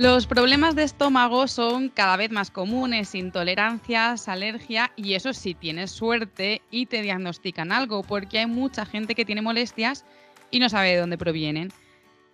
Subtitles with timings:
[0.00, 5.90] Los problemas de estómago son cada vez más comunes, intolerancias, alergia y eso si tienes
[5.90, 10.06] suerte y te diagnostican algo, porque hay mucha gente que tiene molestias
[10.50, 11.70] y no sabe de dónde provienen.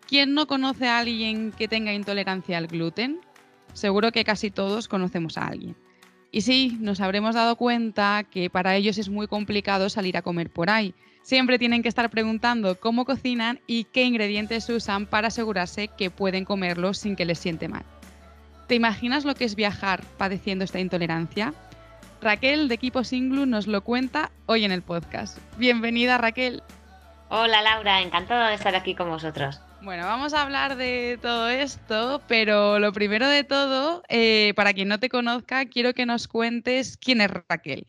[0.06, 3.18] ¿Quién no conoce a alguien que tenga intolerancia al gluten?
[3.72, 5.74] Seguro que casi todos conocemos a alguien.
[6.36, 10.50] Y sí, nos habremos dado cuenta que para ellos es muy complicado salir a comer
[10.50, 15.88] por ahí Siempre tienen que estar preguntando cómo cocinan y qué ingredientes usan para asegurarse
[15.88, 17.84] que pueden comerlo sin que les siente mal.
[18.68, 21.52] ¿Te imaginas lo que es viajar padeciendo esta intolerancia?
[22.20, 25.38] Raquel de Equipo Singlu nos lo cuenta hoy en el podcast.
[25.56, 26.62] Bienvenida Raquel.
[27.28, 29.60] Hola Laura, encantada de estar aquí con vosotros.
[29.78, 34.88] Bueno, vamos a hablar de todo esto, pero lo primero de todo, eh, para quien
[34.88, 37.86] no te conozca, quiero que nos cuentes quién es Raquel.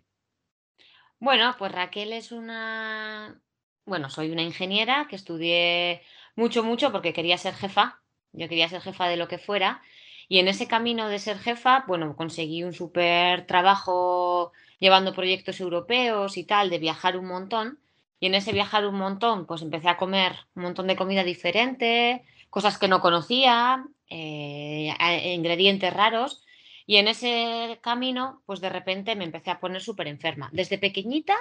[1.20, 3.42] Bueno, pues Raquel es una,
[3.86, 6.04] bueno, soy una ingeniera que estudié
[6.36, 8.02] mucho, mucho porque quería ser jefa.
[8.34, 9.82] Yo quería ser jefa de lo que fuera.
[10.28, 16.38] Y en ese camino de ser jefa, bueno, conseguí un súper trabajo llevando proyectos europeos
[16.38, 17.80] y tal, de viajar un montón.
[18.20, 22.24] Y en ese viajar un montón, pues empecé a comer un montón de comida diferente,
[22.50, 24.94] cosas que no conocía, eh,
[25.36, 26.44] ingredientes raros.
[26.86, 30.50] Y en ese camino, pues de repente me empecé a poner súper enferma.
[30.54, 31.36] Desde pequeñita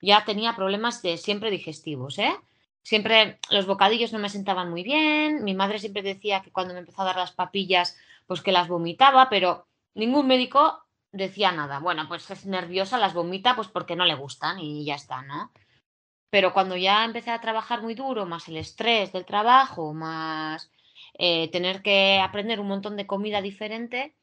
[0.00, 2.34] ya tenía problemas de siempre digestivos, ¿eh?
[2.82, 5.44] Siempre los bocadillos no me sentaban muy bien.
[5.44, 8.68] Mi madre siempre decía que cuando me empezó a dar las papillas, pues que las
[8.68, 11.80] vomitaba, pero ningún médico decía nada.
[11.80, 15.50] Bueno, pues es nerviosa, las vomita, pues porque no le gustan y ya está, ¿no?
[16.30, 20.70] Pero cuando ya empecé a trabajar muy duro, más el estrés del trabajo, más
[21.18, 24.14] eh, tener que aprender un montón de comida diferente,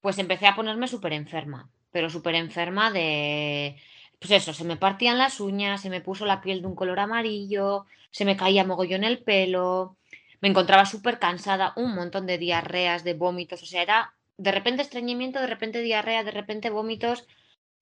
[0.00, 3.76] pues empecé a ponerme súper enferma, pero súper enferma de,
[4.20, 7.00] pues eso, se me partían las uñas, se me puso la piel de un color
[7.00, 9.96] amarillo, se me caía mogollón el pelo,
[10.42, 14.82] me encontraba súper cansada, un montón de diarreas, de vómitos, o sea, era de repente
[14.82, 17.26] estreñimiento, de repente diarrea, de repente vómitos,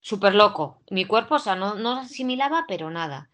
[0.00, 0.81] súper loco.
[0.91, 3.31] Mi cuerpo, o sea, no, no asimilaba, pero nada.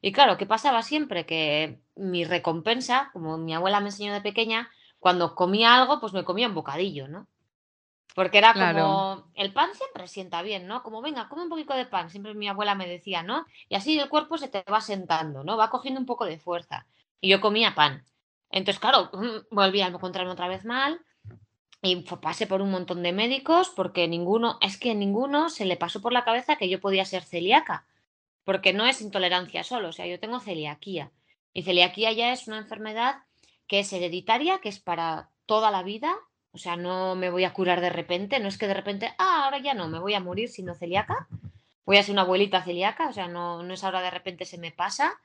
[0.00, 1.26] Y claro, ¿qué pasaba siempre?
[1.26, 6.24] Que mi recompensa, como mi abuela me enseñó de pequeña, cuando comía algo, pues me
[6.24, 7.26] comía un bocadillo, ¿no?
[8.14, 10.82] Porque era como, el pan siempre sienta bien, ¿no?
[10.82, 13.46] Como, venga, come un poquito de pan, siempre mi abuela me decía, ¿no?
[13.68, 15.56] Y así el cuerpo se te va sentando, ¿no?
[15.56, 16.86] Va cogiendo un poco de fuerza.
[17.20, 18.04] Y yo comía pan.
[18.50, 19.10] Entonces, claro,
[19.50, 21.00] volví a encontrarme otra vez mal
[21.82, 26.00] y pasé por un montón de médicos porque ninguno, es que ninguno se le pasó
[26.00, 27.86] por la cabeza que yo podía ser celíaca,
[28.48, 31.12] porque no es intolerancia solo, o sea, yo tengo celiaquía.
[31.52, 33.16] Y celiaquía ya es una enfermedad
[33.66, 36.16] que es hereditaria, que es para toda la vida
[36.52, 39.44] o sea, no me voy a curar de repente, no es que de repente, ah,
[39.44, 41.28] ahora ya no, me voy a morir sino celíaca.
[41.84, 44.58] Voy a ser una abuelita celíaca, o sea, no, no es ahora de repente se
[44.58, 45.20] me pasa.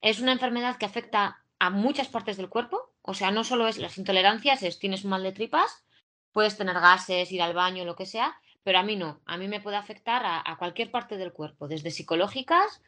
[0.00, 3.78] Es una enfermedad que afecta a muchas partes del cuerpo, o sea, no solo es
[3.78, 5.84] las intolerancias, es tienes mal de tripas,
[6.32, 9.46] puedes tener gases, ir al baño, lo que sea, pero a mí no, a mí
[9.46, 12.82] me puede afectar a, cualquier parte del cuerpo, desde psicológicas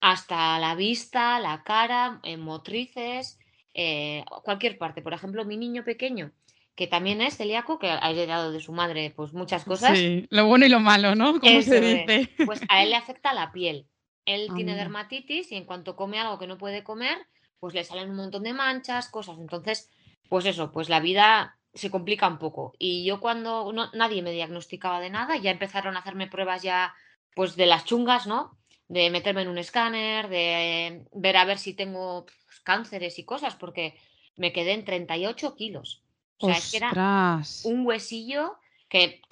[0.00, 3.38] hasta la vista, la cara, eh, motrices,
[3.74, 5.02] eh, cualquier parte.
[5.02, 6.32] Por ejemplo, mi niño pequeño
[6.80, 9.98] que también es celíaco, que ha heredado de su madre pues muchas cosas.
[9.98, 11.38] Sí, lo bueno y lo malo, ¿no?
[11.38, 12.30] Como se dice.
[12.46, 13.86] Pues a él le afecta la piel.
[14.24, 17.18] Él tiene dermatitis y en cuanto come algo que no puede comer,
[17.58, 19.38] pues le salen un montón de manchas, cosas.
[19.38, 19.90] Entonces,
[20.30, 22.72] pues eso, pues la vida se complica un poco.
[22.78, 26.94] Y yo cuando nadie me diagnosticaba de nada, ya empezaron a hacerme pruebas ya
[27.34, 28.58] pues de las chungas, ¿no?
[28.88, 33.54] De meterme en un escáner, de ver a ver si tengo pues, cánceres y cosas,
[33.54, 33.96] porque
[34.36, 36.02] me quedé en 38 kilos.
[36.38, 38.56] O sea, es que era un huesillo
[38.88, 39.22] que,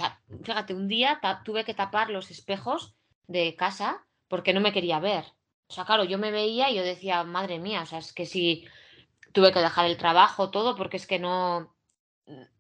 [0.45, 2.95] fíjate, un día tuve que tapar los espejos
[3.27, 5.25] de casa porque no me quería ver.
[5.69, 8.27] O sea, claro, yo me veía y yo decía, madre mía, o sea, es que
[8.27, 8.67] si
[9.33, 11.75] tuve que dejar el trabajo, todo, porque es que no.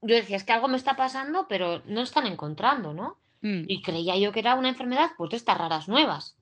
[0.02, 3.18] Yo decía, es que algo me está pasando, pero no están encontrando, ¿no?
[3.42, 3.64] Mm.
[3.68, 6.36] Y creía yo que era una enfermedad, pues de estas raras nuevas,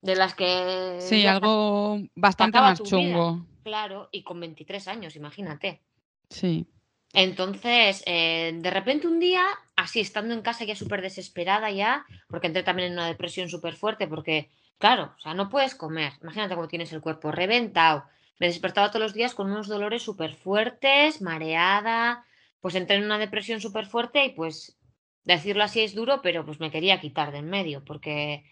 [0.00, 0.98] de las que.
[1.00, 3.44] Sí, algo bastante más chungo.
[3.64, 5.82] Claro, y con 23 años, imagínate.
[6.30, 6.66] Sí.
[7.12, 9.44] Entonces, eh, de repente un día,
[9.76, 13.74] así estando en casa ya súper desesperada ya, porque entré también en una depresión súper
[13.74, 16.12] fuerte, porque, claro, o sea, no puedes comer.
[16.22, 18.04] Imagínate cómo tienes el cuerpo reventado.
[18.38, 22.24] Me despertaba todos los días con unos dolores súper fuertes, mareada,
[22.60, 24.78] pues entré en una depresión súper fuerte y pues
[25.24, 28.44] decirlo así es duro, pero pues me quería quitar de en medio, porque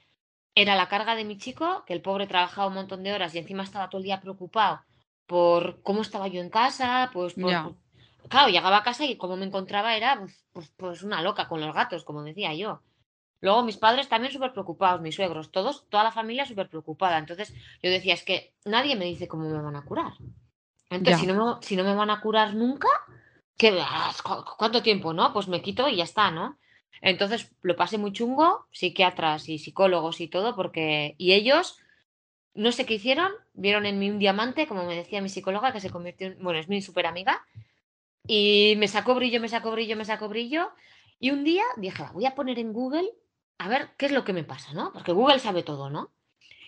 [0.55, 3.39] era la carga de mi chico, que el pobre trabajaba un montón de horas y
[3.39, 4.83] encima estaba todo el día preocupado
[5.27, 7.77] por cómo estaba yo en casa, pues por,
[8.29, 11.61] claro, llegaba a casa y como me encontraba era pues, pues, pues, una loca con
[11.61, 12.83] los gatos, como decía yo.
[13.41, 17.19] Luego mis padres también súper preocupados, mis suegros, todos, toda la familia súper preocupada.
[17.19, 20.15] Entonces yo decía, es que nadie me dice cómo me van a curar.
[20.89, 22.89] Entonces, si no, si no me van a curar nunca,
[23.57, 23.83] ¿qué,
[24.59, 25.33] ¿cuánto tiempo, no?
[25.33, 26.59] Pues me quito y ya está, ¿no?
[27.01, 31.15] Entonces lo pasé muy chungo, psiquiatras y psicólogos y todo, porque.
[31.19, 31.79] Y ellos,
[32.55, 35.81] no sé qué hicieron, vieron en mí un diamante, como me decía mi psicóloga, que
[35.81, 36.43] se convirtió en.
[36.43, 37.45] Bueno, es mi súper amiga.
[38.27, 40.71] Y me sacó brillo, me sacó brillo, me sacó brillo.
[41.21, 43.09] Y un día dije, voy a poner en Google
[43.59, 44.93] a ver qué es lo que me pasa, ¿no?
[44.93, 46.11] Porque Google sabe todo, ¿no?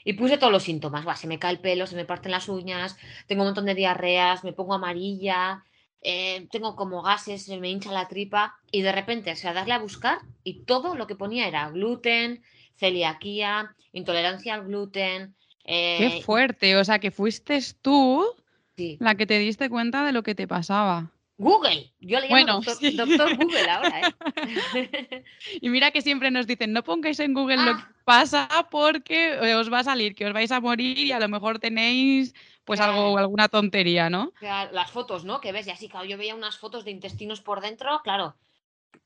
[0.04, 1.06] Y puse todos los síntomas.
[1.06, 2.96] Va, se me cae el pelo, se me parten las uñas,
[3.26, 5.64] tengo un montón de diarreas, me pongo amarilla,
[6.02, 9.74] eh, tengo como gases, se me hincha la tripa y de repente, o sea, darle
[9.74, 12.42] a buscar y todo lo que ponía era gluten,
[12.76, 15.34] celiaquía, intolerancia al gluten.
[15.64, 18.24] Qué eh, fuerte, o sea, que fuiste tú
[19.00, 21.10] la que te diste cuenta de lo que te pasaba.
[21.38, 24.00] Google, yo le llamo doctor, Google ahora.
[24.74, 25.24] ¿eh?
[25.60, 27.92] y mira que siempre nos dicen, no pongáis en Google lo que ah.
[28.04, 31.60] pasa porque os va a salir, que os vais a morir y a lo mejor
[31.60, 34.32] tenéis pues algo, alguna tontería, ¿no?
[34.42, 35.40] las fotos, ¿no?
[35.40, 38.34] Que ves, y así, claro, yo veía unas fotos de intestinos por dentro, claro,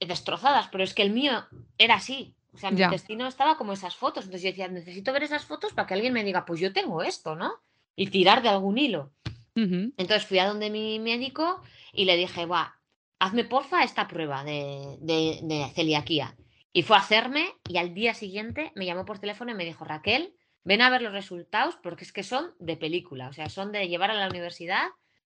[0.00, 1.44] destrozadas, pero es que el mío
[1.76, 2.34] era así.
[2.54, 4.24] O sea, mi intestino estaba como esas fotos.
[4.24, 7.02] Entonces yo decía, necesito ver esas fotos para que alguien me diga, pues yo tengo
[7.02, 7.52] esto, ¿no?
[7.94, 9.10] Y tirar de algún hilo.
[9.54, 12.78] Entonces fui a donde mi médico y le dije, va,
[13.18, 16.36] hazme porfa esta prueba de, de, de celiaquía.
[16.72, 19.84] Y fue a hacerme y al día siguiente me llamó por teléfono y me dijo,
[19.84, 20.34] Raquel,
[20.64, 23.88] ven a ver los resultados porque es que son de película, o sea, son de
[23.88, 24.88] llevar a la universidad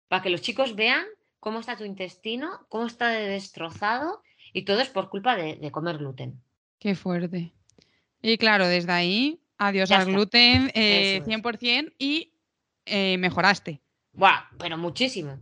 [0.08, 1.04] para que los chicos vean
[1.38, 4.22] cómo está tu intestino, cómo está destrozado
[4.52, 6.42] y todo es por culpa de, comer gluten.
[6.78, 7.52] Qué fuerte.
[8.22, 12.32] Y claro, desde ahí, adiós al gluten 100% eh, y
[12.86, 13.80] eh, mejoraste.
[14.12, 15.38] Buah, pero muchísimo,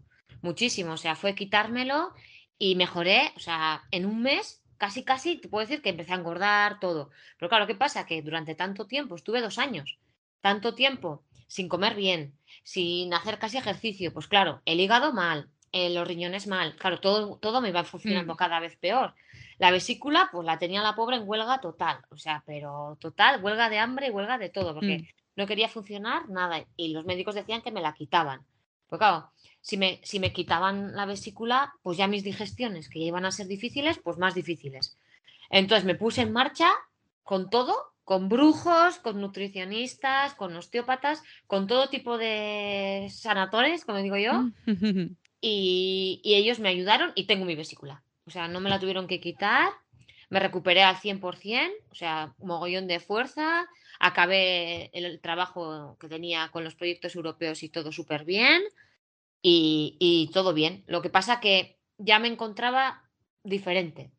[0.47, 0.93] muchísimo.
[0.93, 2.15] O sea, fue quitármelo
[2.59, 6.17] y mejoré, o sea, en un mes casi, casi, te puedo decir que empecé a
[6.17, 7.11] engordar todo.
[7.39, 8.07] Pero claro, ¿qué pasa?
[8.07, 9.99] Que durante tanto tiempo, estuve dos años,
[10.41, 15.91] tanto tiempo sin comer bien, sin hacer casi ejercicio, pues claro, el hígado mal, eh,
[15.91, 18.37] los riñones mal, claro, todo, todo me iba funcionando mm.
[18.37, 19.15] cada vez peor.
[19.59, 23.69] La vesícula, pues la tenía la pobre en huelga total, o sea, pero total, huelga
[23.71, 25.07] de hambre y huelga de todo, porque mm.
[25.37, 28.45] no quería funcionar nada y los médicos decían que me la quitaban.
[28.89, 29.31] Pues claro,
[29.67, 33.33] si me, si me quitaban la vesícula, pues ya mis digestiones, que ya iban a
[33.33, 34.97] ser difíciles, pues más difíciles.
[35.51, 36.71] Entonces me puse en marcha
[37.25, 37.75] con todo,
[38.05, 44.53] con brujos, con nutricionistas, con osteópatas, con todo tipo de sanadores, como digo yo, mm.
[45.41, 48.05] y, y, ellos me ayudaron y tengo mi vesícula.
[48.25, 49.71] O sea, no me la tuvieron que quitar,
[50.31, 53.67] me recuperé al 100%, o sea, mogollón de fuerza,
[53.99, 58.63] acabé el trabajo que tenía con los proyectos europeos y todo súper bien
[59.49, 60.83] y, todo bien.
[60.87, 63.05] Lo que pasa que ya me encontraba
[63.45, 64.13] diferente.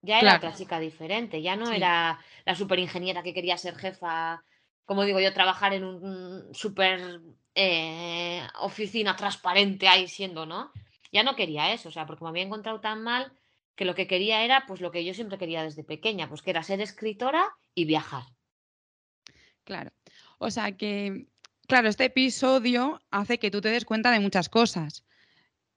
[0.00, 4.44] Ya era otra chica diferente, ya no era la super ingeniera que quería ser jefa,
[4.84, 7.20] como digo yo, trabajar en un super
[7.54, 10.70] eh, oficina transparente ahí siendo, ¿no?
[11.10, 13.32] Ya no quería eso, o sea, porque me había encontrado tan mal
[13.74, 16.50] que lo que quería era pues lo que yo siempre quería desde pequeña, pues que
[16.50, 18.22] era ser escritora y viajar.
[19.64, 19.90] Claro.
[20.38, 21.26] O sea que
[21.68, 25.04] Claro, este episodio hace que tú te des cuenta de muchas cosas.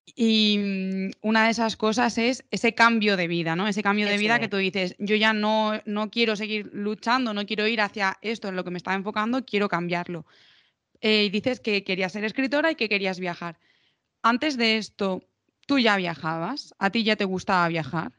[0.05, 3.67] Y mm, una de esas cosas es ese cambio de vida, ¿no?
[3.67, 7.45] Ese cambio de vida que tú dices, yo ya no, no quiero seguir luchando, no
[7.45, 10.25] quiero ir hacia esto en lo que me estaba enfocando, quiero cambiarlo.
[11.01, 13.59] Eh, y dices que querías ser escritora y que querías viajar.
[14.21, 15.25] Antes de esto,
[15.67, 16.73] ¿tú ya viajabas?
[16.79, 18.13] ¿A ti ya te gustaba viajar?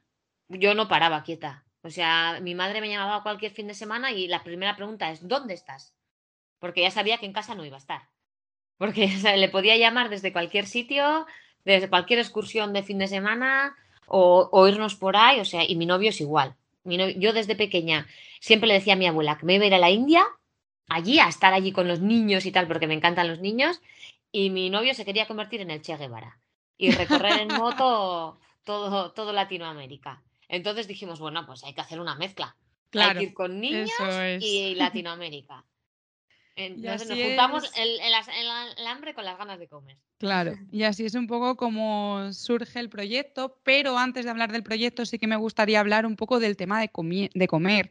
[0.51, 1.65] Yo no paraba quieta.
[1.81, 5.27] O sea, mi madre me llamaba cualquier fin de semana y la primera pregunta es,
[5.27, 5.95] ¿dónde estás?
[6.63, 8.03] Porque ya sabía que en casa no iba a estar.
[8.79, 11.27] Porque le podía llamar desde cualquier sitio,
[11.65, 13.75] desde cualquier excursión de fin de semana
[14.07, 16.55] o, irnos por ahí, o sea, y mi novio es igual.
[16.85, 18.07] yo desde pequeña
[18.39, 20.25] siempre le decía a mi abuela que me iba a ir a la India,
[20.89, 23.81] allí, a estar allí con los niños y tal, porque me encantan los niños,
[24.31, 26.39] y mi novio se quería convertir en el Che Guevara
[26.79, 30.23] y recorrer en moto todo, todo Latinoamérica.
[30.47, 32.55] Entonces dijimos, bueno, pues hay que hacer una mezcla.
[32.93, 33.91] hay que ir con niños
[34.41, 35.65] y Latinoamérica.
[36.57, 39.97] Entonces nos juntamos el, hambre con las ganas de comer.
[40.19, 44.63] Claro, y así es un poco como surge el proyecto, pero antes de hablar del
[44.63, 46.91] proyecto sí que me gustaría hablar un poco del tema de,
[47.33, 47.91] de comer.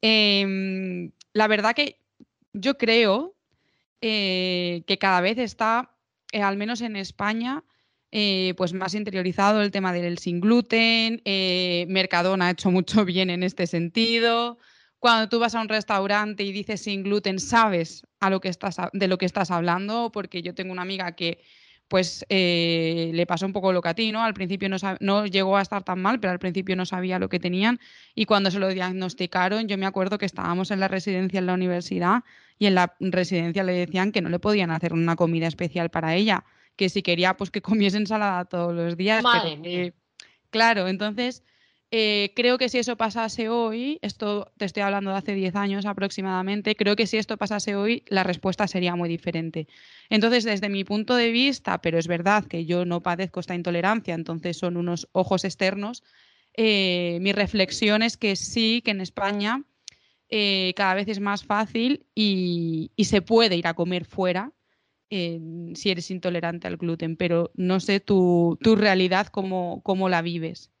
[0.00, 1.98] Em, la verdad que
[2.52, 3.34] yo creo
[4.00, 5.94] eh, que cada vez está,
[6.32, 7.64] eh, al menos en España,
[8.10, 11.22] eh, pues más interiorizado el tema del sin gluten.
[11.88, 14.58] Mercadona ha hecho mucho bien en este sentido.
[15.02, 18.76] Cuando tú vas a un restaurante y dices sin gluten, sabes a lo que estás,
[18.92, 21.42] de lo que estás hablando, porque yo tengo una amiga que
[21.88, 24.22] pues eh, le pasó un poco lo que a ti, ¿no?
[24.22, 27.28] Al principio no, no, llegó a estar tan mal, pero al principio no sabía lo
[27.28, 27.80] que tenían
[28.14, 31.54] y cuando se lo diagnosticaron, yo me acuerdo que estábamos en la residencia en la
[31.54, 32.22] universidad
[32.56, 36.14] y en la residencia le decían que no le podían hacer una comida especial para
[36.14, 36.44] ella,
[36.76, 39.24] que si quería pues que comiese ensalada todos los días.
[39.24, 39.94] Madre
[40.50, 41.42] claro, entonces
[41.94, 45.84] eh, creo que si eso pasase hoy, esto te estoy hablando de hace 10 años
[45.84, 49.68] aproximadamente, creo que si esto pasase hoy, la respuesta sería muy diferente.
[50.08, 54.14] Entonces, desde mi punto de vista, pero es verdad que yo no padezco esta intolerancia,
[54.14, 56.02] entonces son unos ojos externos,
[56.54, 59.62] eh, mi reflexión es que sí, que en España
[60.30, 64.50] eh, cada vez es más fácil y, se puede ir a comer fuera
[65.10, 70.72] si eres intolerante al gluten, pero no sé tu, realidad, cómo, cómo la vives.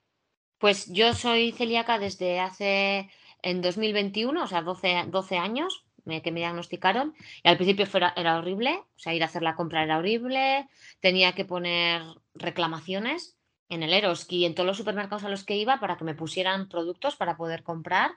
[0.62, 3.10] Pues yo soy celíaca desde hace,
[3.42, 7.16] en 2021, o sea, 12, 12 años que me diagnosticaron.
[7.42, 10.68] Y al principio era horrible, o sea, ir a hacer la compra era horrible,
[11.00, 12.02] tenía que poner
[12.34, 13.36] reclamaciones
[13.70, 16.14] en el Eroski y en todos los supermercados a los que iba para que me
[16.14, 18.12] pusieran productos para poder comprar.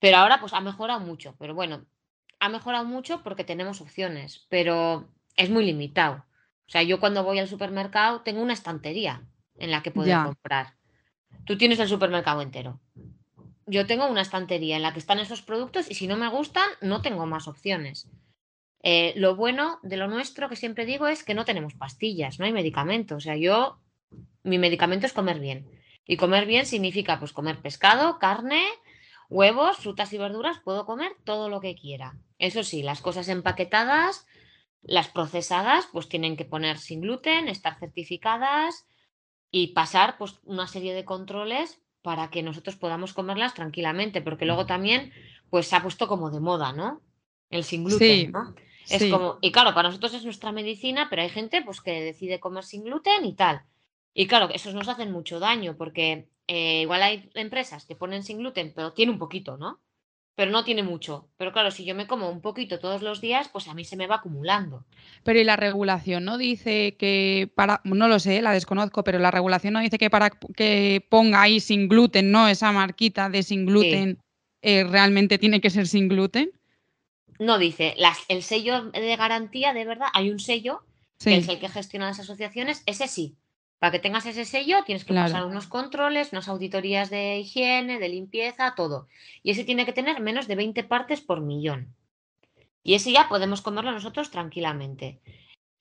[0.00, 1.86] Pero ahora pues ha mejorado mucho, pero bueno,
[2.40, 6.26] ha mejorado mucho porque tenemos opciones, pero es muy limitado.
[6.66, 9.22] O sea, yo cuando voy al supermercado tengo una estantería
[9.54, 10.75] en la que puedo comprar.
[11.44, 12.80] Tú tienes el supermercado entero.
[13.66, 16.68] Yo tengo una estantería en la que están esos productos y si no me gustan,
[16.80, 18.08] no tengo más opciones.
[18.82, 22.44] Eh, lo bueno de lo nuestro, que siempre digo, es que no tenemos pastillas, no
[22.44, 23.16] hay medicamentos.
[23.16, 23.80] O sea, yo,
[24.44, 25.68] mi medicamento es comer bien.
[26.06, 28.64] Y comer bien significa, pues, comer pescado, carne,
[29.28, 32.16] huevos, frutas y verduras, puedo comer todo lo que quiera.
[32.38, 34.26] Eso sí, las cosas empaquetadas,
[34.82, 38.86] las procesadas, pues tienen que poner sin gluten, estar certificadas,
[39.50, 44.66] y pasar pues una serie de controles para que nosotros podamos comerlas tranquilamente, porque luego
[44.66, 45.12] también
[45.50, 47.00] pues se ha puesto como de moda, ¿no?
[47.50, 48.54] El sin gluten, ¿no?
[48.88, 52.38] Es como, y claro, para nosotros es nuestra medicina, pero hay gente pues que decide
[52.38, 53.62] comer sin gluten y tal.
[54.14, 58.38] Y claro, esos nos hacen mucho daño, porque eh, igual hay empresas que ponen sin
[58.38, 59.80] gluten, pero tiene un poquito, ¿no?
[60.36, 61.28] Pero no tiene mucho.
[61.38, 63.96] Pero claro, si yo me como un poquito todos los días, pues a mí se
[63.96, 64.84] me va acumulando.
[65.24, 69.30] Pero y la regulación no dice que para, no lo sé, la desconozco, pero la
[69.30, 72.48] regulación no dice que para que ponga ahí sin gluten, ¿no?
[72.48, 74.18] Esa marquita de sin gluten,
[74.60, 76.50] eh, realmente tiene que ser sin gluten.
[77.38, 80.82] No dice, las, el sello de garantía, de verdad, hay un sello,
[81.18, 83.36] que es el que gestiona las asociaciones, ese sí,
[83.78, 88.08] para que tengas ese sello tienes que pasar unos controles, unas auditorías de higiene, de
[88.08, 89.08] limpieza, todo.
[89.42, 91.94] Y ese tiene que tener menos de 20 partes por millón.
[92.82, 95.20] Y ese ya podemos comerlo nosotros tranquilamente.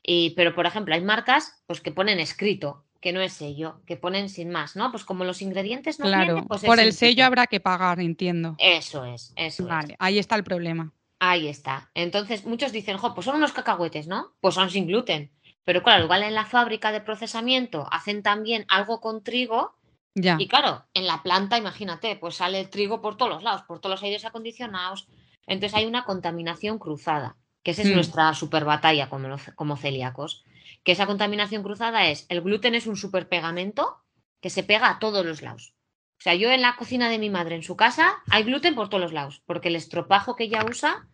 [0.04, 3.96] Y, pero, por ejemplo, hay marcas pues, que ponen escrito, que no es sello, que
[3.96, 4.92] ponen sin más, ¿no?
[4.92, 8.56] Pues como los ingredientes no claro, pues por el sello habrá que pagar, entiendo.
[8.58, 10.92] Eso es, eso vale, ahí está el problema.
[11.20, 11.90] Ahí está.
[11.94, 14.34] Entonces, muchos dicen, jo, pues son unos cacahuetes, ¿no?
[14.42, 15.32] Pues son sin gluten.
[15.66, 19.76] Pero claro, igual en la fábrica de procesamiento hacen también algo con trigo.
[20.14, 20.38] Ya.
[20.40, 23.80] Y claro, en la planta, imagínate, pues sale el trigo por todos los lados, por
[23.80, 25.08] todos los aires acondicionados.
[25.48, 27.96] Entonces hay una contaminación cruzada, que esa es hmm.
[27.96, 30.46] nuestra super batalla como, como celíacos.
[30.84, 33.98] Que esa contaminación cruzada es, el gluten es un super pegamento
[34.40, 35.74] que se pega a todos los lados.
[36.20, 38.90] O sea, yo en la cocina de mi madre, en su casa, hay gluten por
[38.90, 41.08] todos los lados, porque el estropajo que ella usa,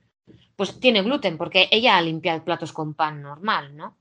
[0.56, 3.98] pues tiene gluten, porque ella ha limpiado platos con pan normal, ¿no?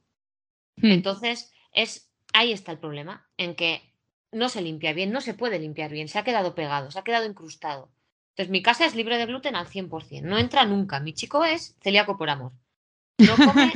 [0.81, 0.93] Hmm.
[0.93, 3.83] Entonces, es, ahí está el problema, en que
[4.33, 7.05] no se limpia bien, no se puede limpiar bien, se ha quedado pegado, se ha
[7.05, 7.91] quedado incrustado.
[8.31, 11.01] Entonces, mi casa es libre de gluten al 100%, no entra nunca.
[11.01, 12.53] Mi chico es celíaco por amor.
[13.21, 13.73] No, come...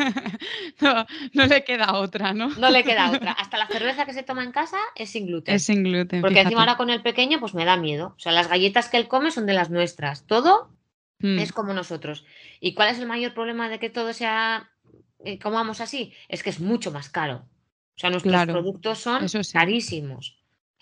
[1.33, 2.49] no, le queda otra, ¿no?
[2.49, 3.33] No le queda otra.
[3.39, 5.55] Hasta la cerveza que se toma en casa es sin gluten.
[5.55, 6.23] Es sin gluten.
[6.23, 8.15] Porque encima ahora con el pequeño, pues me da miedo.
[8.17, 10.27] O sea, las galletas que él come son de las nuestras.
[10.27, 10.71] Todo
[11.19, 11.39] hmm.
[11.39, 12.25] es como nosotros.
[12.61, 14.71] ¿Y cuál es el mayor problema de que todo sea
[15.25, 17.47] eh, comamos así, es que es mucho más caro.
[17.97, 20.37] O sea, nuestros productos son carísimos.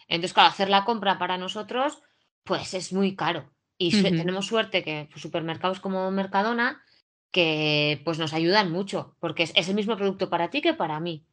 [0.08, 2.02] Entonces, claro, hacer la compra para nosotros,
[2.44, 3.50] pues es muy caro.
[3.78, 6.82] Y tenemos suerte que pues, supermercados como Mercadona,
[7.30, 11.24] que pues nos ayudan mucho, porque es, el mismo producto para ti que para mí.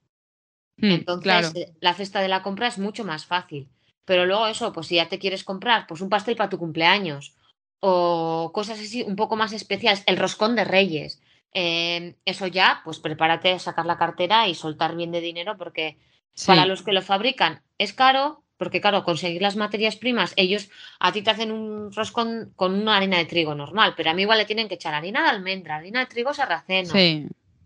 [0.78, 3.70] Mm, Entonces, eh, la cesta de la compra es mucho más fácil.
[4.06, 7.36] Pero luego eso, pues si ya te quieres comprar, pues un pastel para tu cumpleaños
[7.80, 11.22] o cosas así un poco más especiales, el roscón de reyes,
[11.54, 15.98] Em, eso ya, pues prepárate a sacar la cartera y soltar bien de dinero porque
[16.46, 21.12] para los que lo fabrican es caro, porque claro, conseguir las materias primas, ellos a
[21.12, 24.38] ti te hacen un roscón con una harina de trigo normal, pero a mí igual
[24.38, 26.94] le tienen que echar harina de almendra, harina de trigo sarraceno.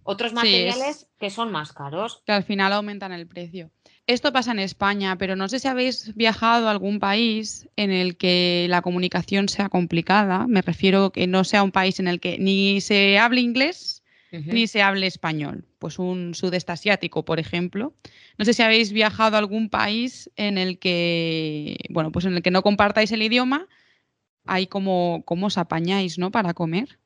[0.04, 2.22] otros materiales que son más caros.
[2.25, 3.72] Que al final aumentan el precio.
[4.06, 8.18] Esto pasa en España, pero no sé si habéis viajado a algún país en el
[8.18, 10.46] que la comunicación sea complicada.
[10.48, 14.04] Me refiero que no sea un país en el que ni se hable inglés
[14.42, 15.66] ni se hable español.
[15.80, 17.94] Pues un sudeste asiático, por ejemplo.
[18.38, 22.42] No sé si habéis viajado a algún país en el que, bueno, pues en el
[22.42, 23.68] que no compartáis el idioma.
[24.46, 26.32] Ahí como cómo os apañáis, ¿no?
[26.32, 26.98] Para comer.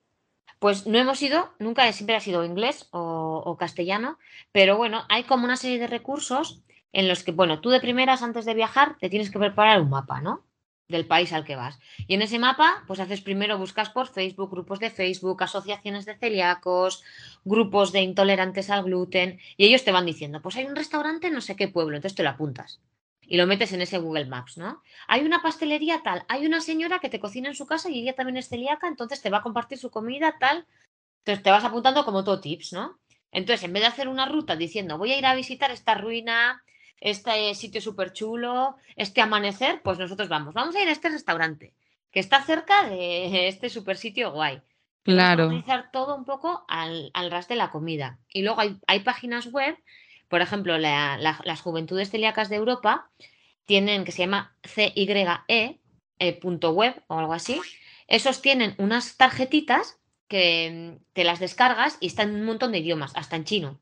[0.59, 4.17] Pues no hemos ido, nunca siempre ha sido inglés o, castellano,
[4.51, 6.63] pero bueno, hay como una serie de recursos
[6.93, 9.89] en los que, bueno, tú de primeras antes de viajar te tienes que preparar un
[9.89, 10.45] mapa, ¿no?
[10.87, 11.79] Del país al que vas.
[12.07, 16.17] Y en ese mapa, pues haces primero, buscas por Facebook, grupos de Facebook, asociaciones de
[16.17, 17.03] celíacos,
[17.43, 21.33] grupos de intolerantes al gluten, y ellos te van diciendo, pues hay un restaurante en
[21.33, 22.79] no sé qué pueblo, entonces te lo apuntas
[23.27, 24.81] y lo metes en ese Google Maps, ¿no?
[25.07, 28.15] Hay una pastelería tal, hay una señora que te cocina en su casa y ella
[28.15, 30.65] también es celíaca, entonces te va a compartir su comida tal.
[31.19, 32.99] Entonces te vas apuntando como todo tips, ¿no?
[33.31, 36.63] Entonces, en vez de hacer una ruta diciendo voy a ir a visitar esta ruina,
[36.99, 41.73] este sitio súper chulo, este amanecer, pues nosotros vamos, vamos a ir a este restaurante
[42.11, 44.61] que está cerca de este super sitio guay.
[45.03, 45.45] Claro.
[45.45, 48.19] Vamos a utilizar todo un poco al, al ras de la comida.
[48.27, 49.77] Y luego hay, hay páginas web
[50.27, 53.09] por ejemplo, las Juventudes Celíacas de Europa
[53.65, 55.79] tienen, que se llama CYE,
[56.19, 57.59] eh, web o algo así.
[58.07, 62.79] Esos tienen unas tarjetitas que mm, te las descargas y están en un montón de
[62.79, 63.79] idiomas, hasta en chino.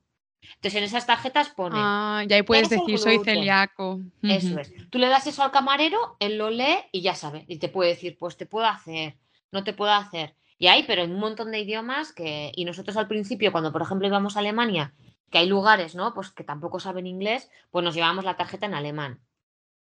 [0.56, 1.76] Entonces en esas tarjetas pone.
[1.78, 4.02] Ah, ya ahí puedes decir soy celíaco.
[4.22, 4.74] Eso es.
[4.90, 7.46] Tú le das eso al camarero, él lo lee y ya sabe.
[7.48, 9.18] Y te puede decir, pues te puedo hacer,
[9.52, 10.36] no te puedo hacer.
[10.58, 12.52] Y hay, pero en un montón de idiomas que.
[12.56, 14.94] Y nosotros al principio, cuando por ejemplo íbamos a Alemania
[15.32, 16.14] que hay lugares, ¿no?
[16.14, 19.20] Pues que tampoco saben inglés, pues nos llevábamos la tarjeta en alemán.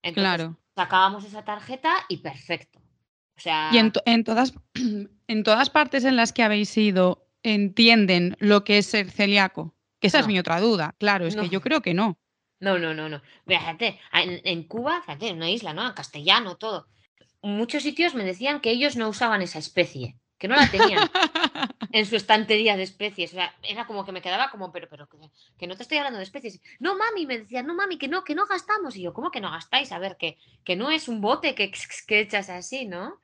[0.01, 0.59] Entonces, claro.
[0.75, 2.79] Sacábamos esa tarjeta y perfecto.
[3.37, 3.69] O sea...
[3.71, 4.53] Y en, todas,
[5.27, 9.75] en todas partes en las que habéis ido, ¿entienden lo que es ser celíaco?
[10.03, 10.95] Que esa es mi otra duda.
[10.99, 12.19] Claro, es que yo creo que no.
[12.59, 13.21] No, no, no, no.
[13.47, 15.87] Fíjate, en, en Cuba, fíjate, en una isla, ¿no?
[15.87, 16.89] En castellano, todo.
[17.41, 21.09] muchos sitios me decían que ellos no usaban esa especie que no la tenían
[21.93, 23.31] en su estantería de especies.
[23.31, 25.07] O sea, era como que me quedaba como, pero, pero,
[25.57, 26.59] que, no te estoy hablando de especies.
[26.79, 28.97] No, mami, me decía, no, mami, que no, que no gastamos.
[28.97, 29.93] Y yo, ¿cómo que no gastáis?
[29.93, 31.71] A ver, que, que no es un bote que,
[32.07, 33.21] que echas así, ¿no?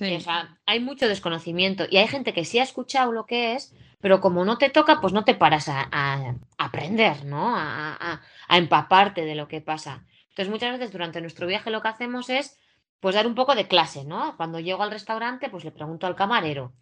[0.00, 3.74] O sea, hay mucho desconocimiento y hay gente que sí ha escuchado lo que es,
[4.00, 7.54] pero como no te toca, pues no te paras a, aprender, ¿no?
[7.54, 10.06] A, a, empaparte de lo que pasa.
[10.30, 12.58] Entonces, muchas veces durante nuestro viaje lo que hacemos es
[13.00, 14.36] pues dar un poco de clase, ¿no?
[14.36, 16.72] Cuando llego al restaurante, pues le pregunto al camarero.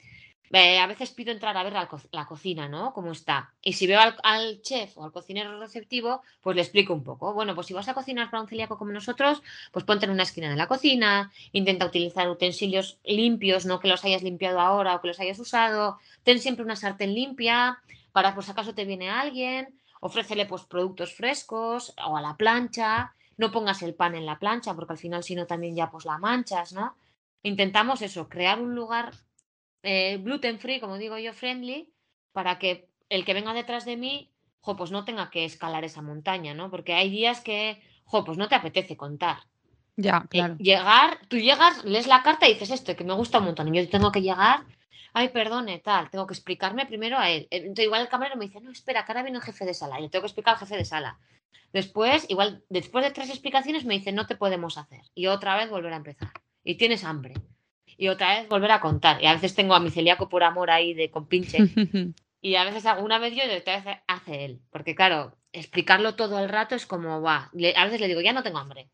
[0.53, 2.93] Eh, a veces pido entrar a ver la, cocina, ¿no?
[2.93, 3.55] Cómo está.
[3.63, 7.33] Y si veo al, chef o al cocinero receptivo, pues le explico un poco.
[7.35, 10.25] Bueno, pues si vas a cocinar para un celíaco como nosotros, pues ponte en una
[10.25, 15.01] esquina de la cocina, intenta utilizar utensilios limpios, no que los hayas limpiado ahora o
[15.01, 15.99] que los hayas usado.
[16.25, 17.79] Ten siempre una sartén limpia
[18.11, 19.79] para, por si acaso te viene alguien.
[20.01, 24.75] Ofrécele, pues, productos frescos o a la plancha no pongas el pan en la plancha,
[24.75, 26.95] porque al final si no también ya pues la manchas, ¿no?
[27.43, 29.13] Intentamos eso, crear un lugar
[29.83, 31.93] eh, gluten free, como digo yo, friendly,
[32.33, 36.03] para que el que venga detrás de mí, jo, pues no tenga que escalar esa
[36.03, 36.71] montaña, ¿no?
[36.71, 39.39] Porque hay días que, jo, pues no te apetece contar.
[39.97, 40.57] Ya, eh, claro.
[40.59, 43.79] llegar, tú llegas, lees la carta y dices esto, que me gusta un montón, y
[43.79, 44.65] yo tengo que llegar
[45.13, 47.49] ay, perdone, tal, tengo que explicarme primero a él.
[47.51, 49.99] Entonces, igual el camarero me dice, no, espera, que ahora viene el jefe de sala.
[49.99, 51.19] Y le tengo que explicar al jefe de sala.
[51.73, 55.03] Después, igual, después de tres explicaciones, me dice, no te podemos hacer.
[55.15, 56.33] Y otra vez volver a empezar.
[56.65, 57.35] Y tienes hambre.
[58.01, 59.23] Y otra vez volver a contar.
[59.23, 61.59] Y a veces tengo a mi celíaco por amor ahí de compinche.
[62.41, 64.63] y a veces hago una vez yo y otra vez hace él.
[64.71, 67.51] Porque claro, explicarlo todo el rato es como, va.
[67.77, 68.89] A veces le digo, ya no tengo hambre.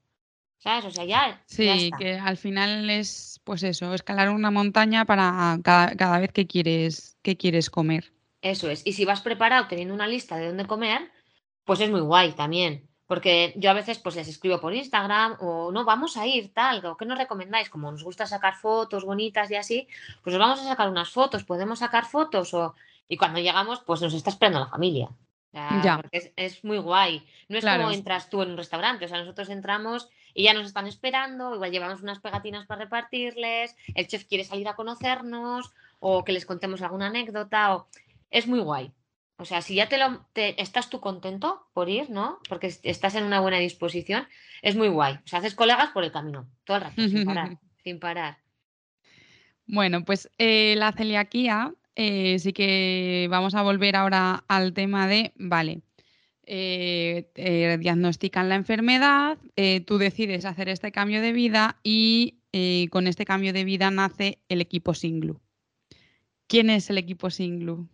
[0.59, 0.87] ¿Sabes?
[0.87, 1.41] O sea, ya.
[1.47, 7.17] Sí, que al final es, pues eso, escalar una montaña para cada, vez que quieres,
[7.23, 8.13] que quieres comer.
[8.43, 8.85] Eso es.
[8.85, 11.13] Y si vas preparado teniendo una lista de dónde comer,
[11.65, 12.86] pues es muy guay también.
[13.07, 16.85] Porque yo a veces pues les escribo por Instagram o no, vamos a ir tal,
[16.85, 19.89] o qué nos recomendáis, como nos gusta sacar fotos bonitas y así,
[20.23, 22.75] pues nos vamos a sacar unas fotos, podemos sacar fotos o...
[23.09, 25.09] Y cuando llegamos, pues nos está esperando la familia.
[25.53, 25.99] ya.
[26.03, 27.25] Porque es, muy guay.
[27.49, 30.67] No es como entras tú en un restaurante, o sea, nosotros entramos y ya nos
[30.67, 36.25] están esperando, igual llevamos unas pegatinas para repartirles, el chef quiere salir a conocernos o
[36.25, 37.87] que les contemos alguna anécdota o
[38.31, 38.93] es muy guay.
[39.39, 42.39] O sea, si ya te lo estás tú contento por ir, ¿no?
[42.49, 44.27] Porque estás en una buena disposición,
[44.63, 45.15] es muy guay.
[45.15, 48.39] O sea, haces colegas por el camino, todo el rato, sin parar, sin parar.
[49.67, 55.33] Bueno, pues eh, la celiaquía, eh, sí que vamos a volver ahora al tema de,
[55.37, 55.81] vale,
[56.45, 62.39] eh, diagnostican la enfermedad, eh, tú decides hacer este cambio de vida y
[62.91, 65.41] con este cambio de vida nace el equipo Singlu.
[66.47, 67.87] ¿Quién es el equipo Singlu?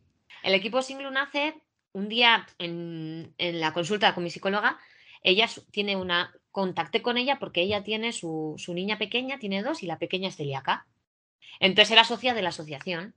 [0.42, 1.54] El equipo Singlu nace
[1.92, 4.78] un día en, la consulta con mi psicóloga,
[5.22, 9.82] ella tiene una, contacté con ella porque ella tiene su, su niña pequeña, tiene dos
[9.82, 10.86] y la pequeña es celíaca.
[11.60, 13.14] Entonces era socia de la asociación.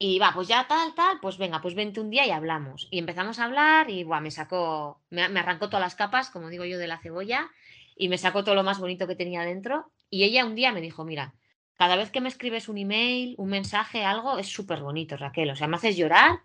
[0.00, 2.86] Y va, pues ya tal, tal, pues venga, pues vente un día y hablamos.
[2.90, 6.64] Y empezamos a hablar y buah, me sacó, me, arrancó todas las capas, como digo
[6.64, 7.50] yo, de la cebolla
[7.96, 9.90] y me sacó todo lo más bonito que tenía dentro.
[10.08, 11.34] Y ella un día me dijo, mira,
[11.74, 15.50] cada vez que me escribes un email, un mensaje, algo, es súper bonito, Raquel.
[15.50, 16.42] O sea, me haces llorar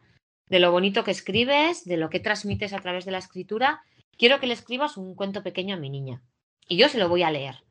[0.47, 3.83] de lo bonito que escribes, de lo que transmites a través de la escritura.
[4.17, 6.21] Quiero que le escribas un cuento pequeño a mi niña.
[6.67, 7.63] Y yo se lo voy a leer.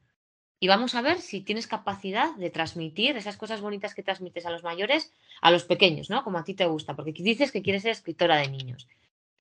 [0.61, 4.51] Y vamos a ver si tienes capacidad de transmitir esas cosas bonitas que transmites a
[4.51, 6.23] los mayores a los pequeños, ¿no?
[6.23, 8.87] Como a ti te gusta, porque dices que quieres ser escritora de niños.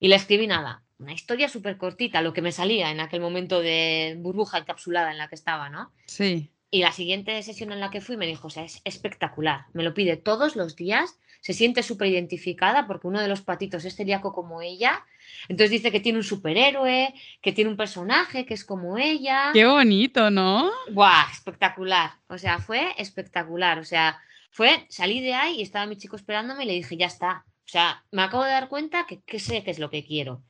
[0.00, 3.60] Y le escribí nada, una historia súper cortita, lo que me salía en aquel momento
[3.60, 5.92] de burbuja encapsulada en la que estaba, ¿no?
[6.06, 6.50] Sí.
[6.72, 9.84] Y la siguiente sesión en la que fui me dijo, o sea, es espectacular, me
[9.84, 13.94] lo pide todos los días, se siente súper identificada porque uno de los patitos es
[13.94, 15.04] celíaco como ella
[15.48, 19.50] entonces dice que tiene un superhéroe, que tiene un personaje que es como ella.
[19.52, 20.70] Qué bonito, ¿no?
[20.90, 22.12] Buah, espectacular.
[22.28, 23.78] O sea, fue espectacular.
[23.78, 27.06] O sea, fue, salí de ahí y estaba mi chico esperándome y le dije, ya
[27.06, 27.44] está.
[27.46, 30.42] O sea, me acabo de dar cuenta que, que sé qué es lo que quiero.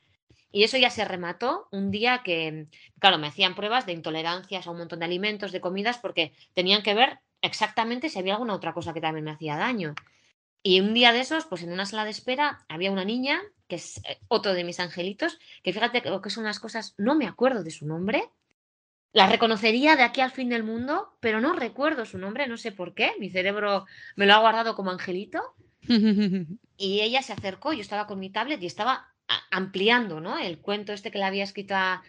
[0.51, 2.67] Y eso ya se remató un día que,
[2.99, 6.83] claro, me hacían pruebas de intolerancias a un montón de alimentos, de comidas, porque tenían
[6.83, 9.95] que ver exactamente si había alguna otra cosa que también me hacía daño.
[10.65, 13.75] Y un día de esos, pues en una sala de espera había una niña, que
[13.75, 17.63] es eh, otro de mis angelitos, que fíjate que son unas cosas, no me acuerdo
[17.63, 18.29] de su nombre,
[19.11, 22.71] la reconocería de aquí al fin del mundo, pero no recuerdo su nombre, no sé
[22.71, 25.41] por qué, mi cerebro me lo ha guardado como angelito.
[26.77, 29.13] y ella se acercó, yo estaba con mi tablet y estaba
[29.51, 30.39] ampliando, ¿no?
[30.39, 32.01] El cuento este que le había escrito a,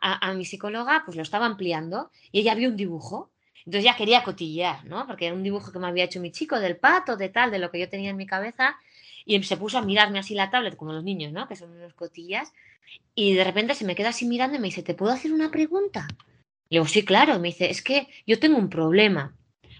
[0.00, 3.32] a mi psicóloga, pues lo estaba ampliando y ella vio un dibujo
[3.66, 5.06] entonces ya quería cotillear, ¿no?
[5.08, 7.58] Porque era un dibujo que me había hecho mi chico del pato, de tal, de
[7.58, 8.76] lo que yo tenía en mi cabeza.
[9.24, 11.48] Y se puso a mirarme así la tablet, como los niños, ¿no?
[11.48, 12.52] Que son unos cotillas.
[13.16, 15.50] Y de repente se me queda así mirando y me dice, ¿te puedo hacer una
[15.50, 16.06] pregunta?
[16.68, 17.40] Le digo, sí, claro.
[17.40, 19.34] Me dice, es que yo tengo un problema.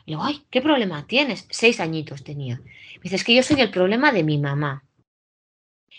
[0.05, 1.47] Le digo, ay, ¿qué problema tienes?
[1.51, 2.57] Seis añitos tenía.
[2.57, 4.83] Me dice, es que yo soy el problema de mi mamá.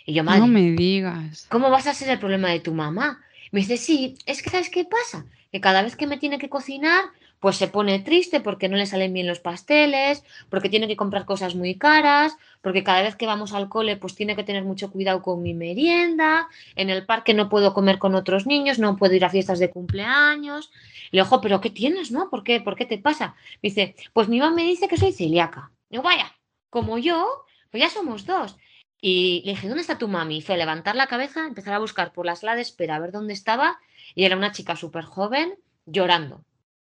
[0.05, 0.41] Y yo, madre.
[0.41, 1.47] No me digas.
[1.49, 3.23] ¿Cómo vas a ser el problema de tu mamá?
[3.53, 5.25] Me dice, sí, es que ¿sabes qué pasa?
[5.53, 7.05] Que cada vez que me tiene que cocinar,
[7.39, 11.25] pues se pone triste porque no le salen bien los pasteles, porque tiene que comprar
[11.25, 14.91] cosas muy caras, porque cada vez que vamos al cole pues tiene que tener mucho
[14.91, 19.13] cuidado con mi merienda, en el parque no puedo comer con otros niños, no puedo
[19.13, 20.71] ir a fiestas de cumpleaños.
[21.11, 22.29] Le digo, pero ¿qué tienes, no?
[22.29, 23.35] ¿Por qué, ¿Por qué te pasa?
[23.61, 25.71] Me dice, pues mi mamá me dice que soy celíaca.
[25.89, 26.33] Digo, vaya,
[26.69, 28.57] como yo, pues ya somos dos.
[28.99, 30.37] Y le dije, ¿dónde está tu mami?
[30.37, 32.99] Y fue a levantar la cabeza, empezar a buscar por las sala de espera a
[32.99, 33.79] ver dónde estaba.
[34.15, 36.43] Y era una chica súper joven llorando.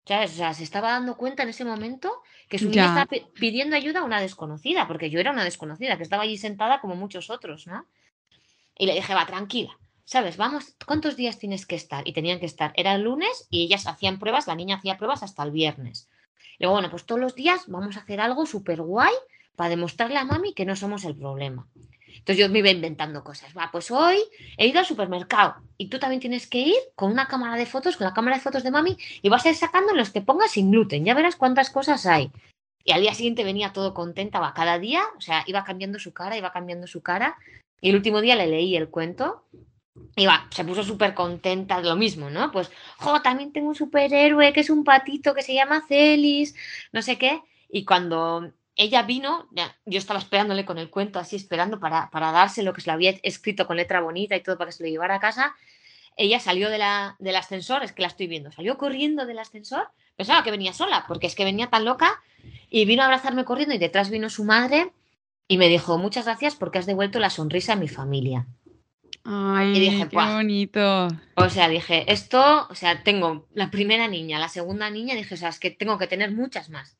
[0.05, 4.01] O sea, se estaba dando cuenta en ese momento que su niña estaba pidiendo ayuda
[4.01, 7.67] a una desconocida, porque yo era una desconocida, que estaba allí sentada como muchos otros,
[7.67, 7.87] ¿no?
[8.77, 10.37] Y le dije, va, tranquila, ¿sabes?
[10.37, 12.07] Vamos, ¿cuántos días tienes que estar?
[12.07, 15.23] Y tenían que estar, era el lunes y ellas hacían pruebas, la niña hacía pruebas
[15.23, 16.07] hasta el viernes.
[16.59, 19.14] Y luego, bueno, pues todos los días vamos a hacer algo súper guay
[19.57, 21.67] para demostrarle a mami que no somos el problema.
[22.18, 23.57] Entonces yo me iba inventando cosas.
[23.57, 24.18] Va, pues hoy
[24.57, 27.96] he ido al supermercado y tú también tienes que ir con una cámara de fotos,
[27.96, 30.53] con la cámara de fotos de mami y vas a ir sacando los que pongas
[30.53, 31.05] sin gluten.
[31.05, 32.31] Ya verás cuántas cosas hay.
[32.85, 36.12] Y al día siguiente venía todo contenta, va, cada día, o sea, iba cambiando su
[36.12, 37.37] cara, iba cambiando su cara.
[37.81, 39.44] Y el último día le leí el cuento
[40.16, 42.50] y va, se puso súper contenta de lo mismo, ¿no?
[42.50, 46.55] Pues, jo, también tengo un superhéroe que es un patito que se llama Celis,
[46.92, 47.40] no sé qué.
[47.70, 49.49] Y cuando ella vino,
[49.85, 52.95] yo estaba esperándole con el cuento, así esperando para, para darse lo que se lo
[52.95, 55.55] había escrito con letra bonita y todo para que se lo llevara a casa.
[56.17, 59.89] Ella salió de la, del ascensor, es que la estoy viendo, salió corriendo del ascensor,
[60.17, 62.23] pensaba que venía sola, porque es que venía tan loca,
[62.71, 64.93] y vino a abrazarme corriendo y detrás vino su madre
[65.47, 68.47] y me dijo, muchas gracias porque has devuelto la sonrisa a mi familia.
[69.25, 71.09] Ay, dije, qué bonito.
[71.37, 75.39] O sea, dije, esto, o sea, tengo la primera niña, la segunda niña, dije, o
[75.39, 76.99] sea, es que tengo que tener muchas más.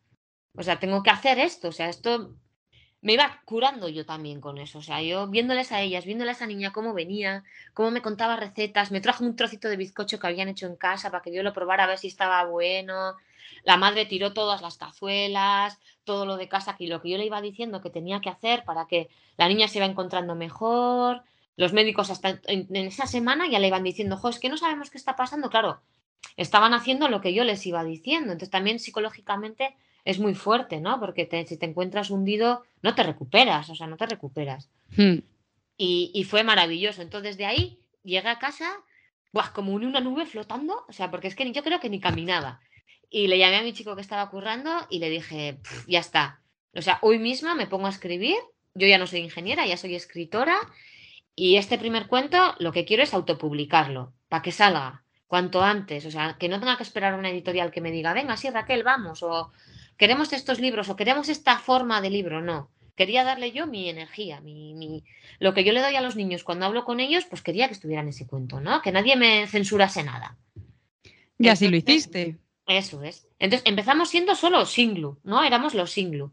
[0.57, 1.69] O sea, tengo que hacer esto.
[1.69, 2.35] O sea, esto
[3.05, 4.79] me iba curando yo también con eso.
[4.79, 8.37] O sea, yo viéndoles a ellas, viéndoles a esa niña cómo venía, cómo me contaba
[8.37, 11.43] recetas, me trajo un trocito de bizcocho que habían hecho en casa para que yo
[11.43, 13.14] lo probara a ver si estaba bueno.
[13.62, 17.27] La madre tiró todas las cazuelas, todo lo de casa, y lo que yo le
[17.27, 21.25] iba diciendo que tenía que hacer para que la niña se iba encontrando mejor.
[21.57, 24.88] Los médicos hasta en, esa semana ya le iban diciendo, jo, es que no sabemos
[24.90, 25.51] qué está pasando.
[25.51, 25.83] Claro,
[26.38, 28.33] estaban haciendo lo que yo les iba diciendo.
[28.33, 31.01] Entonces también psicológicamente es muy fuerte, ¿no?
[31.01, 34.69] Porque si te encuentras hundido, no te recuperas, o sea, no te recuperas.
[34.97, 35.19] Hmm.
[35.77, 37.03] Y, fue maravilloso.
[37.03, 38.71] Entonces, de ahí llegué a casa,
[39.33, 42.61] buah, como una nube flotando, o sea, porque es que yo creo que ni caminaba.
[43.11, 46.40] Y le llamé a mi chico que estaba currando y le dije, ya está.
[46.75, 48.37] O sea, hoy misma me pongo a escribir,
[48.75, 50.57] yo ya no soy ingeniera, ya soy escritora,
[51.35, 56.11] y este primer cuento lo que quiero es autopublicarlo, para que salga cuanto antes, o
[56.11, 59.23] sea, que no tenga que esperar una editorial que me diga, venga, sí, Raquel, vamos,
[59.23, 59.51] o
[59.97, 62.71] queremos estos libros, o queremos esta forma de libro, no.
[62.97, 65.03] Quería darle yo mi energía, mi,
[65.41, 67.75] lo que yo le doy a los niños cuando hablo con ellos, pues quería que
[67.75, 68.83] estuvieran en ese cuento, ¿no?
[68.83, 70.37] Que nadie me censurase nada.
[71.39, 72.39] Y así lo hiciste.
[72.67, 73.27] Eso es.
[73.39, 75.43] Entonces empezamos siendo solo Singlu, ¿no?
[75.43, 76.33] Éramos los Singlu.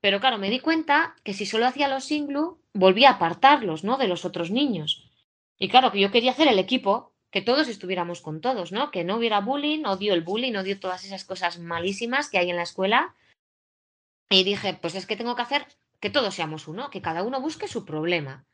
[0.00, 3.98] Pero claro, me di cuenta que si solo hacía los Singlu, volvía a apartarlos, ¿no?
[3.98, 5.10] De los otros niños.
[5.58, 8.90] Y claro, que yo quería hacer el equipo, que todos estuviéramos con todos, ¿no?
[8.90, 12.56] Que no hubiera bullying, odio el bullying, odio todas esas cosas malísimas que hay en
[12.56, 13.14] la escuela.
[14.28, 15.66] Y dije, pues es que tengo que hacer
[16.00, 18.46] que todos seamos uno, que cada uno busque su problema.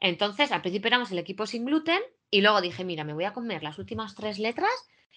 [0.00, 2.00] Entonces, al principio éramos el equipo sin gluten
[2.30, 4.70] y luego dije, mira, me voy a comer las últimas tres letras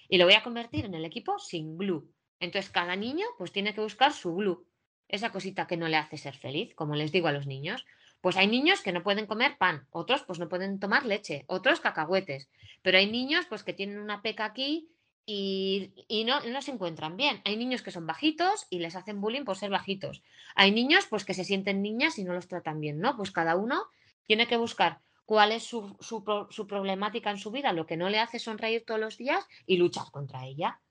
[0.08, 2.10] y lo voy a convertir en el equipo sin glue.
[2.40, 4.66] Entonces, cada niño pues tiene que buscar su glue,
[5.08, 7.86] esa cosita que no le hace ser feliz, como les digo a los niños.
[8.22, 11.80] Pues hay niños que no pueden comer pan, otros pues no pueden tomar leche, otros
[11.80, 12.50] cacahuetes,
[12.82, 14.90] pero hay niños pues que tienen una peca aquí
[15.32, 15.94] y,
[16.26, 17.42] no, no, se encuentran bien.
[17.46, 20.24] Hay niños que son bajitos y les hacen bullying por ser bajitos.
[20.56, 23.16] Hay niños pues que se sienten niñas y no los tratan bien, ¿no?
[23.16, 23.84] Pues cada uno
[24.26, 28.18] tiene que buscar cuál es su, su, problemática en su vida, lo que no le
[28.18, 30.82] hace sonreír todos los días y luchar contra ella.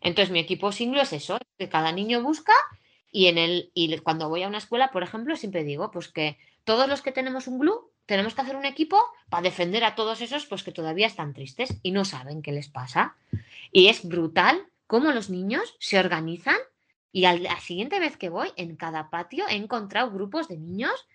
[0.00, 2.54] Entonces mi equipo singlo es eso, que cada niño busca
[3.12, 6.38] y en el y cuando voy a una escuela, por ejemplo, siempre digo pues que
[6.66, 10.20] todos los que tenemos un glue tenemos que hacer un equipo para defender a todos
[10.20, 13.16] esos pues que todavía están tristes y no saben qué les pasa.
[13.72, 16.56] Y es brutal cómo los niños se organizan
[17.12, 21.06] y a la siguiente vez que voy, en cada patio he encontrado grupos de niños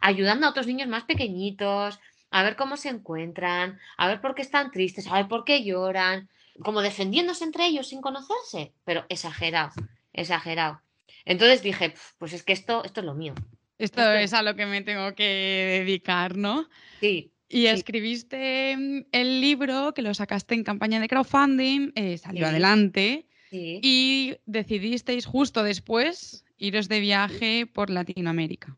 [0.00, 1.98] ayudando a otros niños más pequeñitos,
[2.30, 5.64] a ver cómo se encuentran, a ver por qué están tristes, a ver por qué
[5.64, 6.28] lloran,
[6.62, 9.72] como defendiéndose entre ellos sin conocerse, pero exagerado,
[10.12, 10.82] exagerado.
[11.24, 13.34] Entonces dije, pues es que esto, esto es lo mío.
[13.78, 16.68] Esto es a lo que me tengo que dedicar, ¿no?
[17.00, 17.32] Sí.
[17.48, 23.26] Y escribiste mm, el libro que lo sacaste en campaña de crowdfunding, eh, salió adelante
[23.50, 28.76] y decidisteis justo después iros de viaje por Latinoamérica.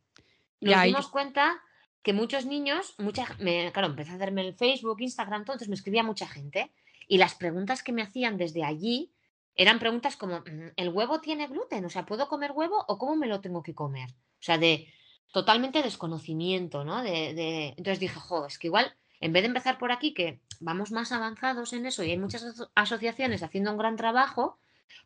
[0.61, 1.61] Nos dimos cuenta
[2.03, 5.75] que muchos niños, mucha, me, claro, empecé a hacerme el Facebook, Instagram, todo, entonces me
[5.75, 6.71] escribía mucha gente
[7.09, 9.11] y las preguntas que me hacían desde allí
[9.55, 11.85] eran preguntas como, mm, ¿el huevo tiene gluten?
[11.85, 14.11] O sea, ¿puedo comer huevo o cómo me lo tengo que comer?
[14.11, 14.93] O sea, de
[15.33, 17.03] totalmente desconocimiento, ¿no?
[17.03, 20.91] De, Entonces dije, jo, es que igual, en vez de empezar por aquí, que vamos
[20.91, 24.59] más avanzados en eso y hay muchas asociaciones haciendo un gran trabajo,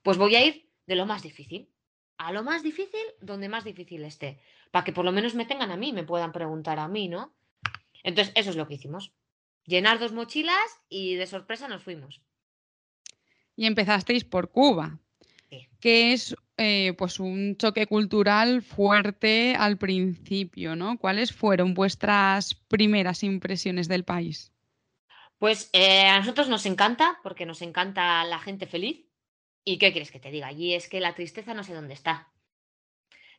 [0.02, 1.68] pues voy a ir de lo más difícil
[2.18, 5.70] a lo más difícil donde más difícil esté, para que por lo menos me tengan
[5.70, 7.34] a mí, me puedan preguntar a mí, ¿no?
[8.02, 9.12] Entonces, eso es lo que hicimos.
[9.64, 12.20] Llenar dos mochilas y de sorpresa nos fuimos.
[13.56, 14.98] Y empezasteis por Cuba,
[15.80, 20.98] que es eh, pues un choque cultural fuerte al principio, ¿no?
[20.98, 24.52] ¿Cuáles fueron vuestras primeras impresiones del país?
[25.38, 29.04] Pues eh, a nosotros nos encanta, porque nos encanta la gente feliz.
[29.64, 30.46] ¿Y qué quieres que te diga?
[30.46, 32.32] Allí es que la tristeza no sé dónde está.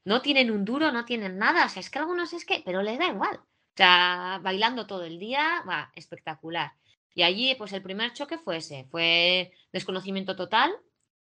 [0.04, 1.65] No tienen un duro, no tienen nada.
[1.65, 3.38] O sea, es que algunos es que, pero les da igual.
[3.38, 6.73] O sea, bailando todo el día, va, espectacular.
[7.15, 10.75] Y allí, pues el primer choque fue ese, fue desconocimiento total,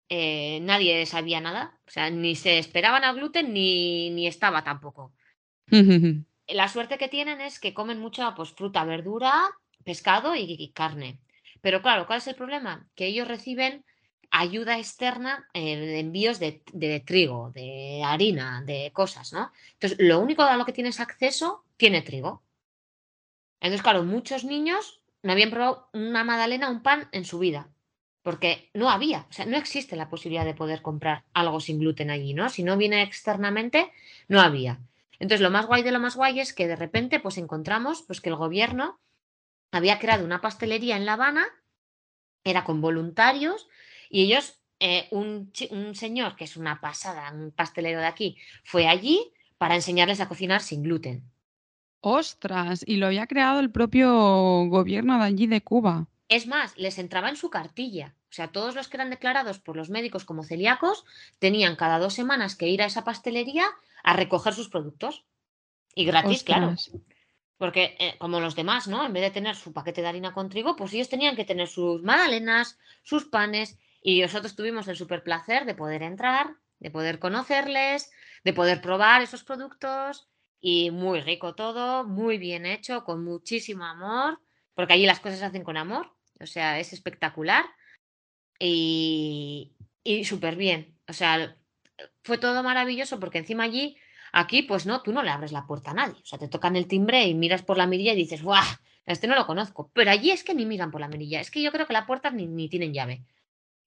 [0.09, 5.13] eh, nadie sabía nada, o sea, ni se esperaban a gluten ni, ni estaba tampoco.
[6.47, 9.33] La suerte que tienen es que comen mucha pues, fruta, verdura,
[9.83, 11.19] pescado y, carne.
[11.61, 12.87] Pero claro, ¿cuál es el problema?
[12.93, 13.83] Que ellos reciben
[14.29, 19.51] ayuda externa en envíos de, de, trigo, de harina, de cosas, ¿no?
[19.73, 22.43] Entonces, lo único a lo que tienes acceso tiene trigo.
[23.59, 27.67] Entonces, claro, muchos niños no habían probado una magdalena, un pan en su vida,
[28.21, 32.11] porque no había, o sea, no existe la posibilidad de poder comprar algo sin gluten
[32.11, 32.47] allí, ¿no?
[32.49, 33.91] Si no viene externamente,
[34.27, 34.81] no había.
[35.17, 38.21] Entonces, lo más guay de lo más guay es que de repente, pues encontramos pues,
[38.21, 38.99] que el gobierno
[39.71, 41.47] había creado una pastelería en La Habana,
[42.43, 43.67] era con voluntarios,
[44.11, 48.87] y ellos, eh, un, un señor que es una pasada, un pastelero de aquí, fue
[48.87, 51.23] allí para enseñarles a cocinar sin gluten.
[52.07, 54.13] Ostras, y lo había creado el propio
[54.67, 56.05] gobierno de allí de Cuba.
[56.27, 58.13] Es más, les entraba en su cartilla.
[58.29, 61.03] O sea, todos los que eran declarados por los médicos como celíacos
[61.39, 63.65] tenían cada dos semanas que ir a esa pastelería
[64.03, 65.25] a recoger sus productos.
[65.95, 66.75] Y gratis, claro.
[67.57, 69.03] Porque eh, como los demás, ¿no?
[69.03, 71.67] En vez de tener su paquete de harina con trigo, pues ellos tenían que tener
[71.67, 73.79] sus magdalenas, sus panes.
[73.99, 78.11] Y nosotros tuvimos el super placer de poder entrar, de poder conocerles,
[78.43, 84.39] de poder probar esos productos y muy rico todo, muy bien hecho, con muchísimo amor,
[84.73, 87.65] porque allí las cosas se hacen con amor, o sea, es espectacular
[88.59, 91.57] y, y súper bien, o sea,
[92.23, 93.97] fue todo maravilloso porque encima allí
[94.37, 96.21] Aquí, pues no, tú no le abres la puerta a nadie.
[96.21, 98.65] O sea, te tocan el timbre y miras por la mirilla y dices, ¡guau!
[99.05, 99.89] Este no lo conozco.
[99.93, 101.39] Pero allí es que ni miran por la mirilla.
[101.39, 103.23] Es que yo creo que las puertas ni, ni tienen llave.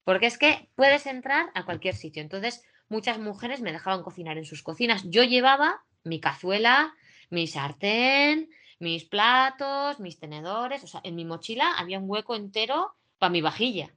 [0.05, 2.23] Porque es que puedes entrar a cualquier sitio.
[2.23, 5.03] Entonces, muchas mujeres me dejaban cocinar en sus cocinas.
[5.05, 6.95] Yo llevaba mi cazuela,
[7.31, 10.83] mi sartén, mis platos, mis tenedores.
[10.85, 13.95] O sea, en mi mochila había un hueco entero para mi vajilla,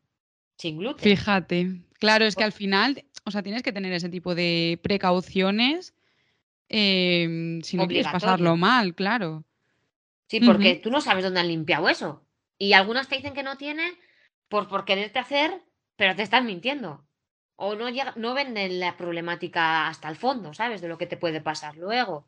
[0.58, 1.04] sin gluten.
[1.04, 1.82] Fíjate.
[2.00, 5.94] Claro, es que al final, o sea, tienes que tener ese tipo de precauciones
[6.68, 9.44] em, si no quieres pasarlo mal, claro.
[10.28, 12.26] Sí, porque tú no sabes dónde han limpiado eso.
[12.58, 13.94] Y algunos te dicen que no tienen
[14.48, 15.62] por, por quererte hacer,
[15.98, 17.06] pero te están mintiendo.
[17.64, 20.82] O no, llega, no venden la problemática hasta el fondo, ¿sabes?
[20.82, 22.26] De lo que te puede pasar luego.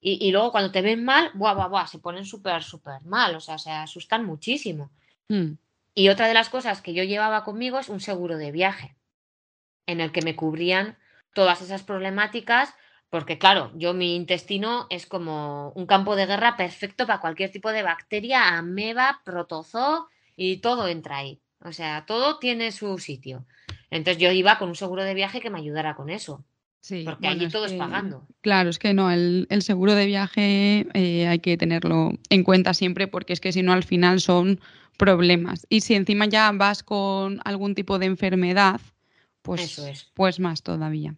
[0.00, 3.40] Y, luego cuando te ven mal, buah, buah, buah, se ponen súper, súper mal, o
[3.40, 4.90] sea, se asustan muchísimo.
[5.28, 5.52] Mm.
[5.94, 8.96] Y otra de las cosas que yo llevaba conmigo es un seguro de viaje,
[9.86, 10.98] en el que me cubrían
[11.34, 12.74] todas esas problemáticas,
[13.08, 17.70] porque claro, yo mi intestino es como un campo de guerra perfecto para cualquier tipo
[17.70, 21.40] de bacteria, ameba, protozoo, y todo entra ahí.
[21.60, 23.46] O sea, todo tiene su sitio.
[23.90, 26.44] Entonces yo iba con un seguro de viaje que me ayudara con eso.
[27.04, 28.26] Porque allí todo es pagando.
[28.42, 33.06] Claro, es que no, el, seguro de viaje eh, hay que tenerlo en cuenta siempre
[33.08, 34.60] porque es que si no al final son
[34.98, 35.66] problemas.
[35.70, 38.80] Y si encima ya vas con algún tipo de enfermedad,
[39.40, 41.14] pues, pues más todavía.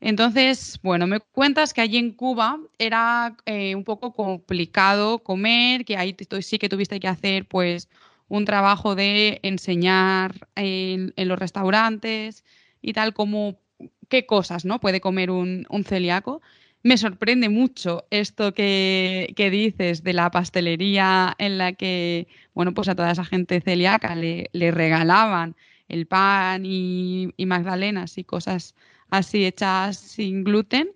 [0.00, 5.96] Entonces, bueno, me cuentas que allí en Cuba era eh, un poco complicado comer, que
[5.96, 7.88] ahí sí que tuviste que hacer pues
[8.32, 12.44] un trabajo de enseñar en, los restaurantes
[12.80, 13.60] y tal, como
[14.08, 14.80] qué cosas ¿no?
[14.80, 16.40] puede comer un, celíaco.
[16.82, 22.94] Me sorprende mucho esto que, dices de la pastelería en la que, bueno, pues a
[22.94, 25.54] toda esa gente celíaca le, regalaban
[25.88, 28.74] el pan y, magdalenas y cosas
[29.10, 30.88] así hechas sin gluten.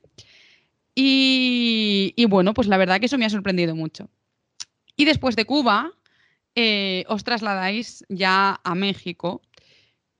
[0.94, 4.08] Y, bueno, pues la verdad que eso me ha sorprendido mucho.
[4.96, 5.92] Y después de Cuba,
[6.56, 9.42] eh, os trasladáis ya a México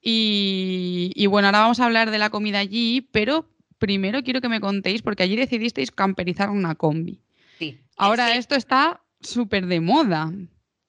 [0.09, 4.61] y, bueno, ahora vamos a hablar de la comida allí, pero primero quiero que me
[4.61, 7.19] contéis, porque allí decidisteis camperizar una combi.
[7.59, 7.81] Sí.
[7.97, 10.33] Ahora esto está súper de moda,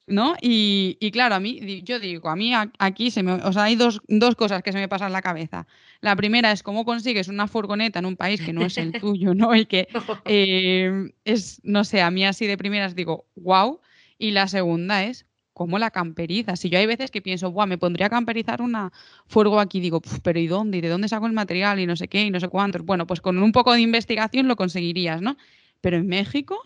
[0.05, 0.35] ¿no?
[0.39, 4.01] Y, claro, a mí, yo digo, a mí aquí se me, o sea, hay dos,
[4.37, 5.65] cosas que se me pasan en la cabeza.
[5.99, 9.33] La primera es cómo consigues una furgoneta en un país que no es el tuyo,
[9.33, 9.55] ¿no?
[9.55, 9.87] Y que
[10.25, 13.79] eh, es, no sé, a mí así de primeras digo, wow.
[14.19, 15.25] Y la segunda es
[15.57, 16.55] ¿cómo la camperiza?
[16.55, 18.91] Si yo hay veces que pienso, Buah, me pondría a camperizar una
[19.25, 20.77] furgo aquí, digo, pero ¿y dónde?
[20.77, 21.79] ¿Y de dónde saco el material?
[21.79, 22.85] Y no sé qué, y no sé cuántos.
[22.85, 25.35] Bueno, pues con un poco de investigación lo conseguirías, ¿no?
[25.81, 26.61] Pero en México.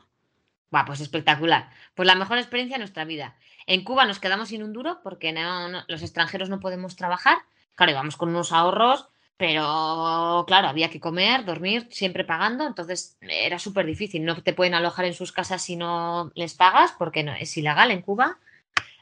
[0.76, 1.70] Va, pues espectacular.
[1.96, 3.38] Pues la mejor experiencia de nuestra vida.
[3.66, 5.34] En Cuba nos quedamos sin un duro porque
[5.88, 7.38] los extranjeros no podemos trabajar.
[7.76, 13.58] Claro, íbamos con unos ahorros, pero claro, había que comer, dormir, siempre pagando, entonces era
[13.58, 14.26] súper difícil.
[14.26, 17.90] No te pueden alojar en sus casas si no les pagas, porque no, es ilegal
[17.92, 18.38] en Cuba.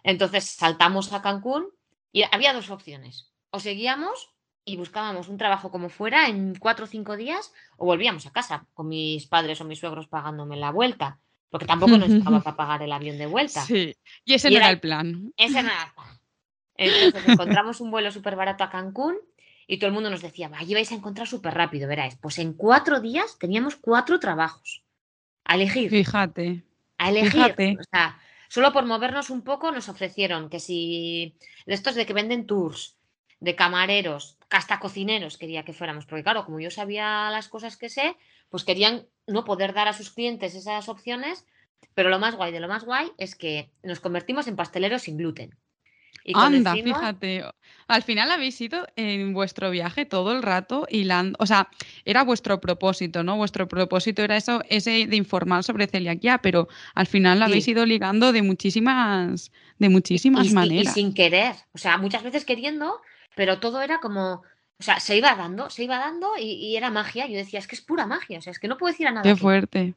[0.03, 1.67] Entonces saltamos a Cancún
[2.12, 3.31] y había dos opciones.
[3.51, 4.29] O seguíamos
[4.65, 8.67] y buscábamos un trabajo como fuera en cuatro o cinco días o volvíamos a casa
[8.73, 11.19] con mis padres o mis suegros pagándome la vuelta.
[11.49, 13.62] Porque tampoco nos estaba para pagar el avión de vuelta.
[13.62, 15.33] Sí, y ese no era, el plan.
[15.35, 16.19] Ese no era el plan.
[16.75, 19.17] Entonces encontramos un vuelo súper barato a Cancún
[19.67, 22.15] y todo el mundo nos decía, allí vais a encontrar súper rápido, veráis.
[22.15, 24.83] Pues en cuatro días teníamos cuatro trabajos.
[25.43, 25.89] A elegir.
[25.89, 26.63] Fíjate.
[26.97, 27.31] A elegir.
[27.31, 27.77] Fíjate.
[27.79, 31.35] O sea, Solo por movernos un poco nos ofrecieron que si
[31.65, 32.97] estos de que venden tours,
[33.39, 37.89] de camareros, hasta cocineros quería que fuéramos, porque claro, como yo sabía las cosas que
[37.89, 38.17] sé,
[38.49, 41.45] pues querían no poder dar a sus clientes esas opciones,
[41.93, 45.17] pero lo más guay de lo más guay es que nos convertimos en pasteleros sin
[45.17, 45.49] gluten.
[46.33, 47.43] Anda, fíjate.
[47.87, 51.69] Al final habéis ido en vuestro viaje todo el rato hilando, o sea,
[52.05, 53.35] era vuestro propósito, ¿no?
[53.37, 57.85] Vuestro propósito era eso, ese de informar sobre celiaquía, pero al final lo habéis ido
[57.85, 60.95] ligando de muchísimas, de muchísimas maneras.
[60.95, 63.01] Y sin querer, o sea, muchas veces queriendo,
[63.35, 64.43] pero todo era como,
[64.79, 67.27] o sea, se iba dando, se iba dando y, era magia.
[67.27, 69.11] Yo decía, es que es pura magia, o sea, es que no puedo decir a
[69.11, 69.23] nada.
[69.23, 69.95] Qué fuerte.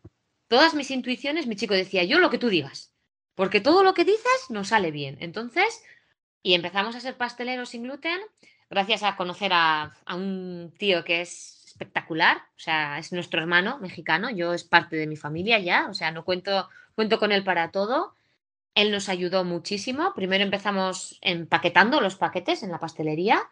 [0.49, 2.93] Todas mis intuiciones, mi chico decía, yo lo que tú digas,
[3.35, 5.17] porque todo lo que dices no sale bien.
[5.21, 5.83] Entonces,
[6.43, 8.21] y empezamos a ser pasteleros sin gluten
[8.73, 14.31] gracias a conocer a, un tío que es espectacular, o sea, es nuestro hermano mexicano,
[14.31, 17.71] yo es parte de mi familia ya, o sea, no cuento, cuento con él para
[17.71, 18.15] todo.
[18.75, 20.15] Él nos ayudó muchísimo.
[20.15, 23.43] Primero empezamos empaquetando los paquetes en la pastelería.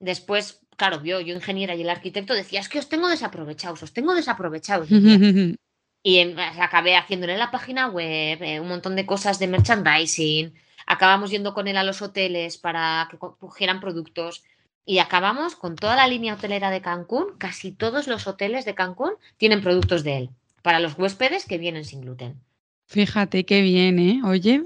[0.00, 3.92] Después, claro, yo, yo ingeniera y el arquitecto decía, es que os tengo desaprovechados, os
[3.92, 4.88] tengo desaprovechados.
[6.02, 10.54] y acabé haciéndole la página web, eh, un montón de cosas de merchandising,
[10.86, 14.44] acabamos yendo con él a los hoteles para que cogieran productos.
[14.88, 17.36] y acabamos con toda la línea hotelera de Cancún.
[17.38, 20.30] Casi todos los hoteles de Cancún tienen productos de él
[20.62, 22.40] para los huéspedes que vienen sin gluten.
[22.86, 24.20] Fíjate qué bien, ¿eh?
[24.24, 24.62] Oye.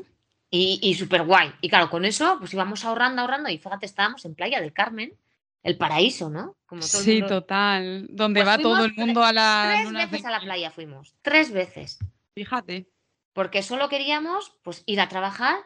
[0.51, 1.53] Y, y súper guay.
[1.63, 5.15] Y claro, con eso pues íbamos ahorrando, ahorrando y fíjate, estábamos en Playa del Carmen,
[5.63, 6.57] el paraíso, ¿no?
[6.67, 8.07] Como sí, total.
[8.11, 9.73] Donde pues va todo el mundo a la...
[9.75, 11.99] Tres veces a la playa fuimos, tres veces.
[12.35, 12.89] Fíjate.
[13.33, 15.57] Porque solo queríamos pues ir a trabajar.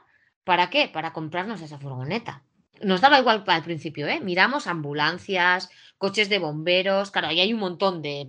[0.44, 0.88] ¿Para qué?
[0.88, 2.42] Para comprarnos esa furgoneta
[2.82, 4.20] nos daba igual al principio, ¿eh?
[4.20, 8.26] Miramos ambulancias, coches de bomberos, claro, ahí hay un montón de,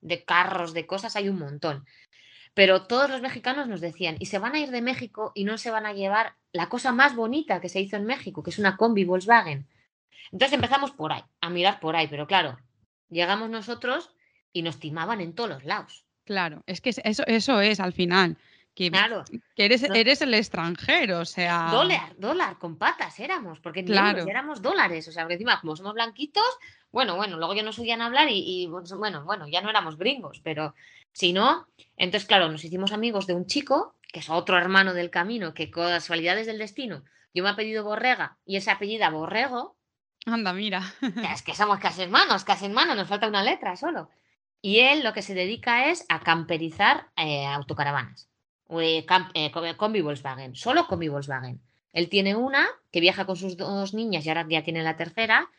[0.00, 1.84] de carros, de cosas, hay un montón.
[2.54, 5.56] Pero todos los mexicanos nos decían, y se van a ir de México y no
[5.58, 8.58] se van a llevar la cosa más bonita que se hizo en México, que es
[8.58, 9.68] una combi Volkswagen.
[10.32, 12.58] Entonces empezamos por ahí, a mirar por ahí, pero claro,
[13.08, 14.14] llegamos nosotros
[14.52, 16.04] y nos timaban en todos los lados.
[16.24, 18.36] Claro, es que eso, eso es al final.
[18.74, 19.24] Que, claro.
[19.56, 21.68] que eres, eres el extranjero, o sea.
[21.70, 24.24] Dólar, dólar, con patas éramos, porque claro.
[24.26, 26.44] éramos dólares, o sea, porque encima, como somos blanquitos,
[26.92, 30.74] bueno, bueno, luego ya nos a hablar y, bueno, bueno, ya no éramos gringos, pero
[31.12, 35.10] si no, entonces, claro, nos hicimos amigos de un chico, que es otro hermano del
[35.10, 37.04] camino, que con casualidades del destino,
[37.34, 39.76] yo me he pedido Borrega y ese apellido Borrego.
[40.26, 40.82] Anda, mira.
[41.32, 44.10] Es que somos casi hermanos, casi hermanos, nos falta una letra solo.
[44.62, 48.29] Y él lo que se dedica es a camperizar eh, autocaravanas.
[48.70, 49.06] Eh,
[49.76, 51.60] con mi Volkswagen, solo con mi Volkswagen.
[51.92, 55.50] Él tiene una que viaja con sus dos niñas y ahora ya tiene la tercera.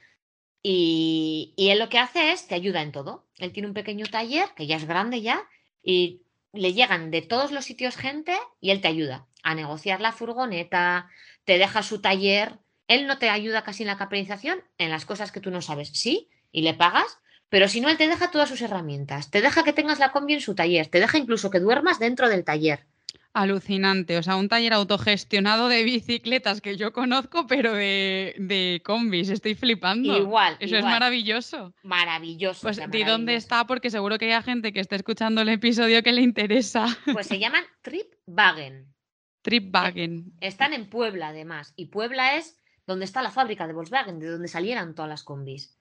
[0.64, 3.26] Y, y, él lo que hace es te ayuda en todo.
[3.38, 5.43] Él tiene un pequeño taller que ya es grande ya
[5.84, 6.22] y
[6.53, 11.09] le llegan de todos los sitios gente y él te ayuda a negociar la furgoneta,
[11.43, 12.59] te deja su taller.
[12.88, 15.89] Él no te ayuda casi en la capitalización, en las cosas que tú no sabes,
[15.89, 19.64] sí, y le pagas, pero si no, él te deja todas sus herramientas, te deja
[19.64, 22.86] que tengas la combi en su taller, te deja incluso que duermas dentro del taller.
[23.34, 29.29] Alucinante, o sea, un taller autogestionado de bicicletas que yo conozco, pero de, de combis,
[29.29, 30.17] estoy flipando.
[30.17, 30.57] Igual.
[30.59, 31.73] Eso es maravilloso.
[31.84, 32.63] Maravilloso.
[32.63, 36.11] Pues di dónde está, porque seguro que hay gente que esté escuchando el episodio que
[36.11, 36.86] le interesa.
[37.13, 38.93] Pues se llaman Tripwagen.
[39.41, 40.34] Tripwagen.
[40.41, 44.47] Están en Puebla, además, y Puebla es donde está la fábrica de Volkswagen, de donde
[44.47, 45.77] salieran todas las combis.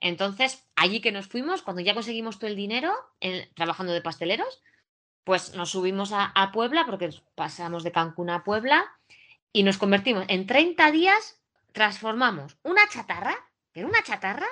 [0.00, 2.92] Entonces, allí que nos fuimos, cuando ya conseguimos todo el dinero,
[3.54, 4.60] trabajando de pasteleros,
[5.24, 8.84] pues nos subimos a, Puebla, porque pasamos de Cancún a Puebla,
[9.52, 11.40] y nos convertimos en 30 días,
[11.72, 13.36] transformamos una chatarra,
[13.72, 14.46] que era una chatarra,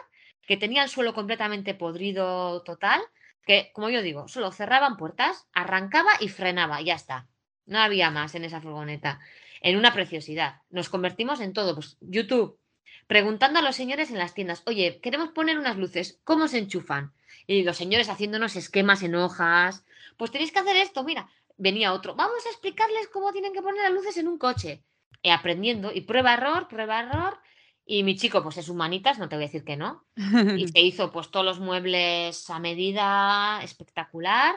[0.47, 3.01] que tenía el suelo completamente podrido total,
[3.45, 7.27] que, como yo digo, solo cerraban puertas, arrancaba y frenaba, ya está.
[7.66, 9.21] No había más en esa furgoneta.
[9.61, 10.62] En una preciosidad.
[10.71, 11.75] Nos convertimos en todo.
[11.75, 12.59] Pues YouTube,
[13.07, 17.12] preguntando a los señores en las tiendas, oye, queremos poner unas luces, ¿cómo se enchufan?
[17.47, 19.85] Y los señores haciéndonos esquemas en hojas,
[20.16, 23.83] pues tenéis que hacer esto, mira, venía otro, vamos a explicarles cómo tienen que poner
[23.83, 24.83] las luces en un coche.
[25.22, 27.39] Y aprendiendo, y prueba error, prueba error.
[27.85, 30.05] Y mi chico, pues es humanitas, no te voy a decir que no.
[30.57, 34.57] Y se hizo pues todos los muebles a medida espectacular.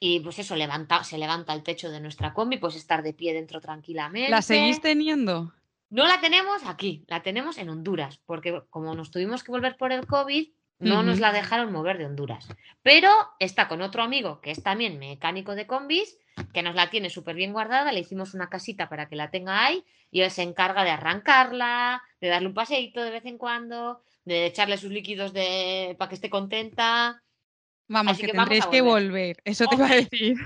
[0.00, 3.34] Y pues eso, levanta, se levanta el techo de nuestra combi, pues estar de pie
[3.34, 4.30] dentro tranquilamente.
[4.30, 5.52] ¿La seguís teniendo?
[5.90, 9.92] No la tenemos aquí, la tenemos en Honduras, porque como nos tuvimos que volver por
[9.92, 10.48] el COVID,
[10.80, 12.48] no nos la dejaron mover de Honduras.
[12.82, 16.18] Pero está con otro amigo que es también mecánico de combis,
[16.52, 17.92] que nos la tiene súper bien guardada.
[17.92, 22.02] Le hicimos una casita para que la tenga ahí y él se encarga de arrancarla,
[22.20, 25.94] de darle un paseíto de vez en cuando, de echarle sus líquidos de...
[25.98, 27.22] para que esté contenta.
[27.86, 29.42] Vamos, que, tendréis que volver.
[29.44, 30.36] Eso te iba a decir.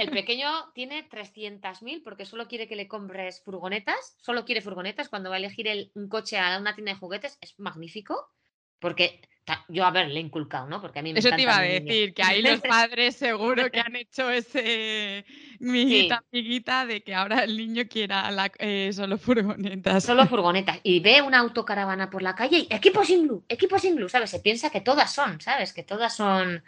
[0.00, 4.16] el pequeño tiene 300.000 porque solo quiere que le compres furgonetas.
[4.20, 5.08] Solo quiere furgonetas.
[5.08, 8.30] Cuando va a elegir un coche a una tienda de juguetes es magnífico.
[8.78, 9.20] Porque
[9.68, 10.80] yo, a ver, le he inculcado, ¿no?
[10.80, 13.80] Porque a mí me Eso te iba a decir, que ahí los padres seguro que
[13.86, 15.24] han hecho ese
[15.58, 20.04] miguita, amiguita de que ahora el niño quiera eh, solo furgonetas.
[20.04, 20.80] Solo furgonetas.
[20.82, 24.30] Y ve una autocaravana por la calle y equipo sin equipo sin ¿sabes?
[24.30, 25.72] Se piensa que todas son, ¿sabes?
[25.72, 26.62] Que todas son.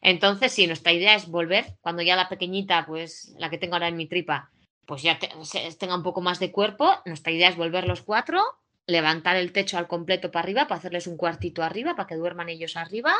[0.00, 3.88] Entonces, sí, nuestra idea es volver, cuando ya la pequeñita, pues la que tengo ahora
[3.88, 4.50] en mi tripa,
[4.86, 8.42] pues ya tenga un poco más de cuerpo, nuestra idea es volver los cuatro
[8.88, 12.48] levantar el techo al completo para arriba, para hacerles un cuartito arriba, para que duerman
[12.48, 13.14] ellos arriba.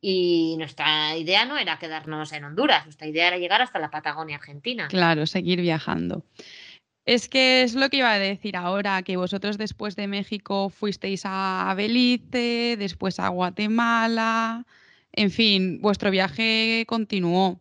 [0.00, 4.36] Y nuestra idea no era quedarnos en Honduras, nuestra idea era llegar hasta la Patagonia
[4.36, 4.88] Argentina.
[4.88, 6.24] Claro, seguir viajando.
[7.04, 11.22] Es que es lo que iba a decir ahora, que vosotros después de México fuisteis
[11.24, 14.64] a Belice, después a Guatemala,
[15.12, 17.60] en fin, vuestro viaje continuó.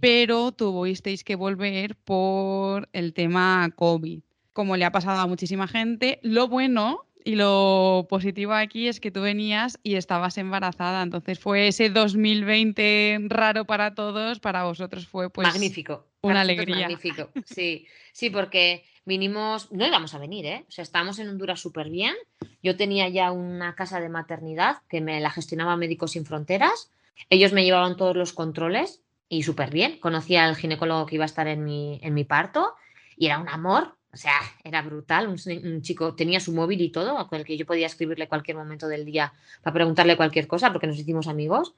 [0.00, 4.20] Pero tuvisteis que volver por el tema COVID
[4.54, 6.18] como le ha pasado a muchísima gente.
[6.22, 11.68] Lo bueno y lo positivo aquí es que tú venías y estabas embarazada, entonces fue
[11.68, 16.88] ese 2020 raro para todos, para vosotros fue pues magnífico, una alegría.
[16.88, 20.64] Magnífico, sí, sí, porque vinimos, no íbamos a venir, ¿eh?
[20.68, 22.14] O sea, estábamos en Honduras súper bien,
[22.62, 26.90] yo tenía ya una casa de maternidad que me la gestionaba Médicos Sin Fronteras.
[27.28, 29.98] Ellos me llevaban todos los controles y súper bien.
[29.98, 32.74] Conocía al ginecólogo que iba a estar en mi, en mi parto
[33.18, 33.96] y era un amor.
[34.14, 35.26] O sea, era brutal.
[35.26, 38.86] Un, chico tenía su móvil y todo, con el que yo podía escribirle cualquier momento
[38.86, 41.74] del día para preguntarle cualquier cosa, porque nos hicimos amigos.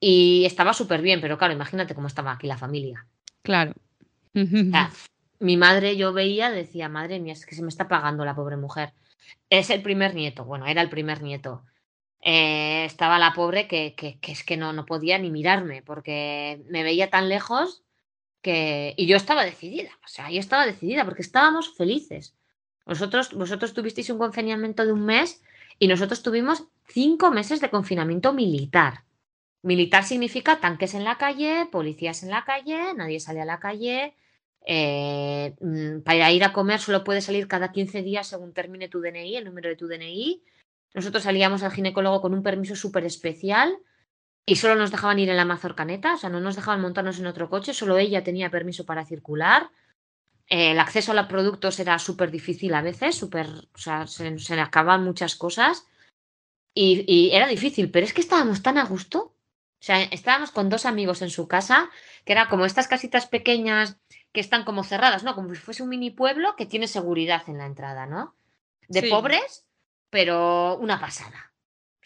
[0.00, 3.06] Y estaba súper bien, pero claro, imagínate cómo estaba aquí la familia.
[3.42, 3.74] Claro.
[5.38, 8.56] mi madre, yo veía, decía, madre mía, es que se me está pagando la pobre
[8.56, 8.92] mujer.
[9.48, 11.62] Es el primer nieto, bueno, era el primer nieto.
[12.22, 16.60] Eh, estaba la pobre que, que, que, es que no, no podía ni mirarme, porque
[16.68, 17.84] me veía tan lejos
[18.96, 22.36] Y yo estaba decidida, o sea, yo estaba decidida, porque estábamos felices.
[22.86, 25.42] Vosotros, tuvisteis un confinamiento de un mes
[25.78, 29.04] y nosotros tuvimos cinco meses de confinamiento militar.
[29.62, 34.14] Militar significa tanques en la calle, policías en la calle, nadie sale a la calle.
[34.64, 39.00] Eh, mm, para ir a comer solo puedes salir cada 15 días según termine tu
[39.00, 40.42] DNI, el número de tu DNI.
[40.94, 43.76] Nosotros salíamos al ginecólogo con un permiso súper especial
[44.46, 47.26] y solo nos dejaban ir en la mazorcaneta, o sea, no nos dejaban montarnos en
[47.26, 49.70] otro coche, solo ella tenía permiso para circular.
[50.48, 54.38] Eh, el acceso a los productos era súper difícil a veces, súper, o sea, se,
[54.38, 55.86] se acababan muchas cosas
[56.72, 59.36] y, y era difícil, pero es que estábamos tan a gusto
[59.78, 61.90] o sea, estábamos con dos amigos en su casa,
[62.24, 63.98] que era como estas casitas pequeñas
[64.32, 65.34] que están como cerradas, ¿no?
[65.34, 68.34] Como si fuese un mini pueblo que tiene seguridad en la entrada, ¿no?
[68.88, 69.66] De pobres,
[70.10, 71.52] pero una pasada.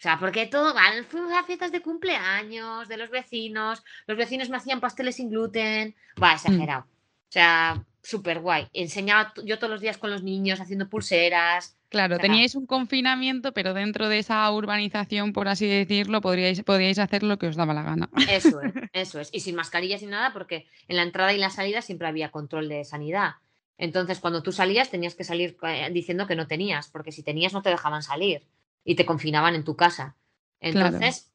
[0.01, 0.73] O sea, porque todo,
[1.09, 5.95] fuimos a fiestas de cumpleaños, de los vecinos, los vecinos me hacían pasteles sin gluten,
[6.21, 6.35] va, mm.
[6.37, 6.81] exagerado.
[6.81, 8.67] O sea, súper guay.
[8.73, 13.75] Enseñaba yo todos los días con los niños haciendo pulseras, Claro, teníais un confinamiento, pero
[13.75, 17.83] dentro de esa urbanización, por así decirlo, podríais, podríais hacer lo que os daba la
[17.83, 18.09] gana.
[18.27, 19.29] Eso es, eso es.
[19.33, 22.69] Y sin mascarillas y nada, porque en la entrada y la salida siempre había control
[22.69, 23.33] de sanidad.
[23.77, 27.53] Entonces, cuando tú salías, tenías que salir eh, diciendo que no tenías, porque si tenías
[27.53, 28.41] no te dejaban salir
[28.83, 30.15] y te confinaban en tu casa.
[30.59, 31.31] Entonces,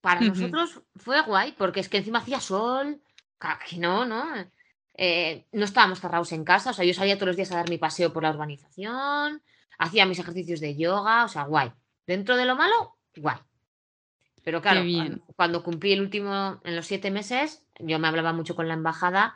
[0.00, 3.00] para nosotros fue guay, porque es que encima hacía sol,
[3.68, 4.24] que no, ¿no?
[4.96, 7.68] Eh, no estábamos cerrados en casa, o sea, yo salía todos los días a dar
[7.68, 9.42] mi paseo por la urbanización,
[9.78, 11.72] hacía mis ejercicios de yoga, o sea, guay.
[12.06, 13.38] Dentro de lo malo, guay.
[14.44, 14.82] Pero claro,
[15.36, 19.34] cuando, cumplí el último, en los siete meses, yo me hablaba mucho con la embajada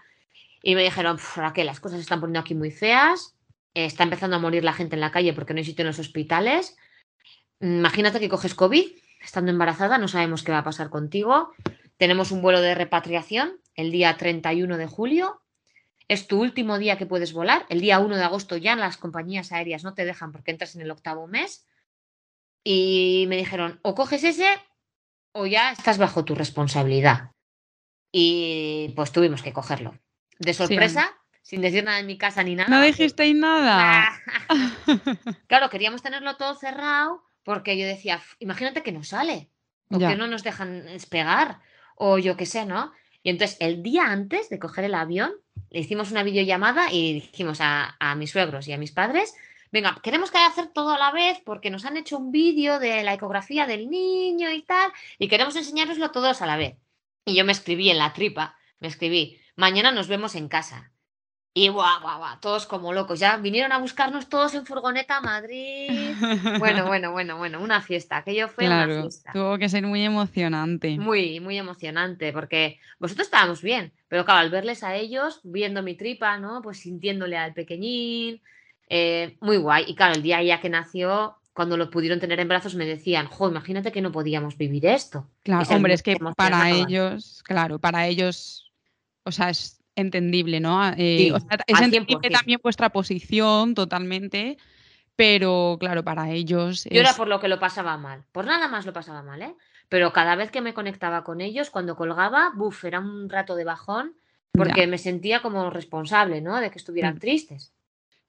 [0.63, 1.19] y me dijeron,
[1.55, 3.35] que las cosas se están poniendo aquí muy feas,
[3.73, 5.99] está empezando a morir la gente en la calle porque no hay sitio en los
[5.99, 6.77] hospitales.
[7.61, 8.87] Imagínate que coges COVID,
[9.21, 11.53] estando embarazada, no sabemos qué va a pasar contigo.
[11.97, 15.41] Tenemos un vuelo de repatriación el día 31 de julio
[16.09, 17.67] es tu último día que puedes volar.
[17.69, 20.81] El día 1 de agosto ya las compañías aéreas no te dejan porque entras en
[20.81, 21.67] el octavo mes.
[22.65, 24.49] Y me dijeron, o coges ese
[25.33, 27.33] o ya estás bajo tu responsabilidad.
[28.11, 29.99] Y pues tuvimos que cogerlo.
[30.39, 32.71] De sorpresa, sin decir nada en mi casa ni nada.
[32.71, 34.09] No dijisteis nada.
[35.47, 39.49] claro, queríamos tenerlo todo cerrado porque yo decía, imagínate que no sale.
[39.89, 41.61] O que no nos dejan despegar.
[41.97, 42.93] O yo qué sé, ¿no?
[43.23, 45.33] Y entonces el día antes de coger el avión,
[45.71, 49.35] le hicimos una videollamada y dijimos a, mis suegros y a mis padres,
[49.73, 53.03] venga, queremos que hacer todo a la vez porque nos han hecho un vídeo de
[53.03, 56.77] la ecografía del niño y tal, y queremos enseñároslo todos a la vez.
[57.25, 60.93] Y yo me escribí en la tripa, me escribí, mañana nos vemos en casa.
[61.55, 63.19] Y guau, guau, guau, todos como locos.
[63.19, 66.15] Ya vinieron a buscarnos todos en furgoneta a Madrid.
[66.59, 68.19] Bueno, bueno, bueno, bueno, una fiesta.
[68.19, 69.33] Aquello fue una fiesta.
[69.33, 70.97] Tuvo que ser muy emocionante.
[70.99, 75.95] Muy, muy emocionante, porque vosotros estábamos bien, pero claro, al verles a ellos, viendo mi
[75.95, 76.63] tripa, ¿no?
[76.63, 78.41] Pues sintiéndole al pequeñín,
[78.89, 79.85] eh, muy guay.
[79.89, 83.27] Y claro, el día ya que nació, cuando lo pudieron tener en brazos, me decían,
[83.27, 85.29] jo, imagínate que no podíamos vivir esto.
[85.43, 88.71] Claro, hombre, es que para ellos, claro, para ellos,
[89.25, 90.83] o sea, es entendible, ¿no?
[90.83, 91.33] Ah, eh,
[91.67, 94.57] es entendible también vuestra posición totalmente,
[95.17, 96.85] pero claro, para ellos.
[96.91, 99.55] Yo era por lo que lo pasaba mal, por nada más lo pasaba mal, ¿eh?
[99.89, 103.65] Pero cada vez que me conectaba con ellos, cuando colgaba, buf, era un rato de
[103.65, 104.15] bajón,
[104.53, 106.61] porque me sentía como responsable, ¿no?
[106.61, 107.19] De que estuvieran mm.
[107.19, 107.73] tristes.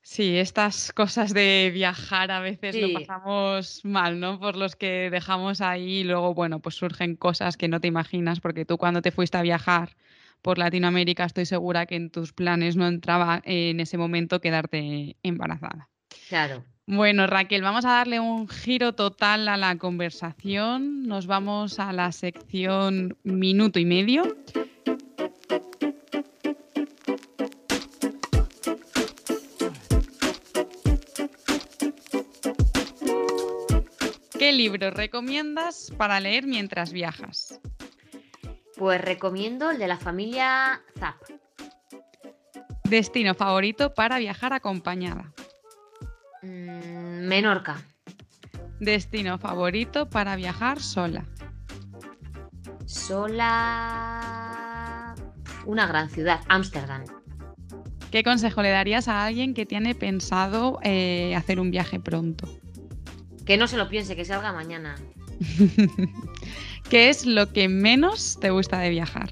[0.02, 4.40] Sí, estas cosas de viajar a veces lo pasamos mal, ¿no?
[4.40, 8.40] Por los que dejamos ahí y luego, bueno, pues surgen cosas que no te imaginas,
[8.40, 9.96] porque tú cuando te fuiste a viajar
[10.42, 15.90] por Latinoamérica, estoy segura que en tus planes no entraba en ese momento quedarte embarazada.
[16.28, 16.64] Claro.
[16.92, 21.04] Bueno, Raquel, vamos a darle un giro total a la conversación.
[21.04, 24.36] Nos vamos a la sección minuto y medio.
[34.40, 37.60] ¿Qué libro recomiendas para leer mientras viajas?
[38.80, 41.18] Pues recomiendo el de la familia Zap.
[42.86, 45.34] Destino favorito para viajar acompañada.
[46.42, 47.84] Mm, Menorca.
[48.80, 51.26] Destino favorito para viajar sola.
[52.86, 53.54] Sola.
[55.66, 57.04] Una gran ciudad, Ámsterdam.
[58.12, 62.48] ¿Qué consejo le darías a alguien que tiene pensado eh, hacer un viaje pronto?
[63.46, 64.96] Que no se lo piense, que salga mañana.
[66.90, 69.30] ¿Qué es lo que menos te gusta de viajar?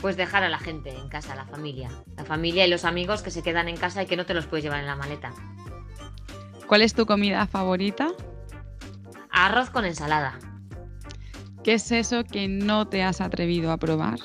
[0.00, 1.90] Pues dejar a la gente en casa, la familia.
[2.16, 4.46] La familia y los amigos que se quedan en casa y que no te los
[4.46, 5.32] puedes llevar en la maleta.
[6.66, 8.08] ¿Cuál es tu comida favorita?
[9.30, 10.38] Arroz con ensalada.
[11.62, 14.18] ¿Qué es eso que no te has atrevido a probar?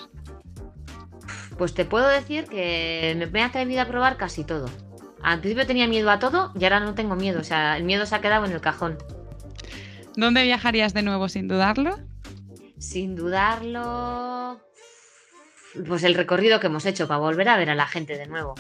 [1.58, 4.70] Pues te puedo decir que me he atrevido a probar casi todo.
[5.22, 7.40] Al principio tenía miedo a todo y ahora no tengo miedo.
[7.40, 8.98] O sea, el miedo se ha quedado en el cajón.
[10.18, 11.96] ¿Dónde viajarías de nuevo sin dudarlo?
[12.80, 14.60] Sin dudarlo.
[15.88, 18.56] Pues el recorrido que hemos hecho para volver a ver a la gente de nuevo.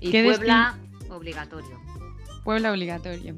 [0.00, 0.78] Y Puebla,
[1.10, 1.78] obligatorio.
[2.42, 3.36] Puebla, obligatorio.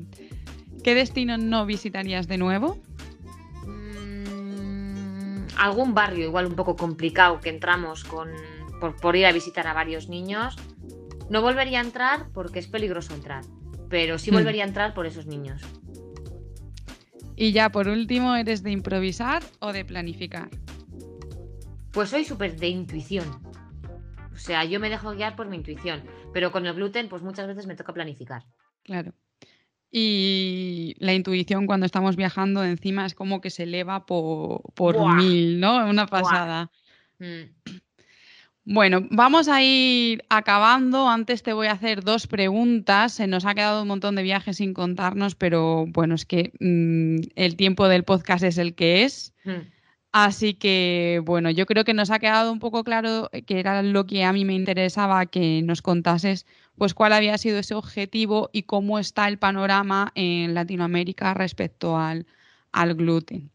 [0.85, 2.81] ¿Qué destino no visitarías de nuevo?
[3.67, 8.31] Mm, algún barrio igual un poco complicado que entramos con,
[9.01, 10.57] por, ir a visitar a varios niños.
[11.31, 13.43] No volvería a entrar porque es peligroso entrar,
[13.89, 14.35] pero sí hmm.
[14.35, 15.63] volvería a entrar por esos niños.
[17.37, 20.51] Y ya por último, ¿eres de improvisar o de planificar?
[21.93, 23.27] Pues soy súper de intuición.
[24.33, 26.03] O sea, yo me dejo guiar por mi intuición,
[26.33, 28.45] pero con el gluten pues muchas veces me toca planificar.
[28.83, 29.13] Claro.
[29.91, 34.63] Y la intuición cuando estamos viajando encima es como que se eleva por,
[35.17, 35.87] mil, ¿no?
[35.87, 36.71] Una pasada.
[37.19, 37.43] Mm.
[38.65, 41.09] Bueno, vamos a ir acabando.
[41.09, 43.13] Antes te voy a hacer dos preguntas.
[43.15, 47.33] Se nos ha quedado un montón de viajes sin contarnos, pero bueno, es que mm,
[47.35, 49.35] el tiempo del podcast es el que es.
[49.45, 49.69] Mm.
[50.13, 54.07] Así que, bueno, yo creo que nos ha quedado un poco claro que era lo
[54.07, 56.47] que a mí me interesaba que nos contases,
[56.77, 62.27] pues cuál había sido ese objetivo y cómo está el panorama en Latinoamérica respecto al,
[62.73, 63.51] al gluten.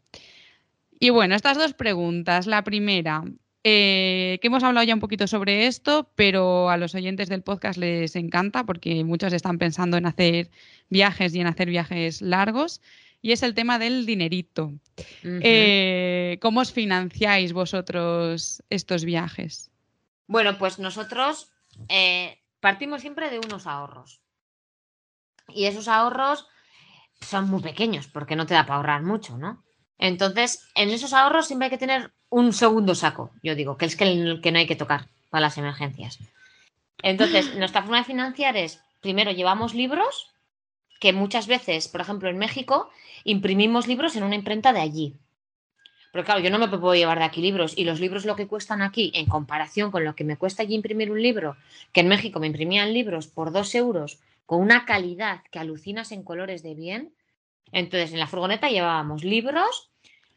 [1.00, 2.48] Y bueno, estas dos preguntas.
[2.48, 3.22] La primera,
[3.64, 7.78] eh, que hemos hablado ya un poquito sobre esto, pero a los oyentes del podcast
[7.78, 10.50] les encanta porque muchos están pensando en hacer
[10.88, 12.80] viajes y en hacer viajes largos
[13.20, 14.72] y es el tema del dinerito.
[15.24, 19.70] Eh, ¿Cómo os financiáis vosotros estos viajes?
[20.26, 21.52] Bueno, pues nosotros
[21.88, 24.20] eh, partimos siempre de unos ahorros.
[25.48, 26.46] Y esos ahorros
[27.20, 29.64] son muy pequeños porque no te da para ahorrar mucho, ¿no?
[29.98, 33.96] Entonces, en esos ahorros siempre hay que tener un segundo saco, yo digo, que es
[33.96, 36.18] que, el, que no hay que tocar para las emergencias.
[37.02, 40.28] Entonces, nuestra forma de financiar es, primero llevamos libros,
[41.00, 42.90] que muchas veces, por ejemplo, en México,
[43.24, 45.16] imprimimos libros en una imprenta de allí.
[46.12, 48.46] Pero claro, yo no me puedo llevar de aquí libros y los libros lo que
[48.46, 51.56] cuestan aquí en comparación con lo que me cuesta allí imprimir un libro,
[51.92, 56.22] que en México me imprimían libros por dos euros con una calidad que alucinas en
[56.22, 57.12] colores de bien.
[57.72, 59.87] Entonces en la furgoneta llevábamos libros,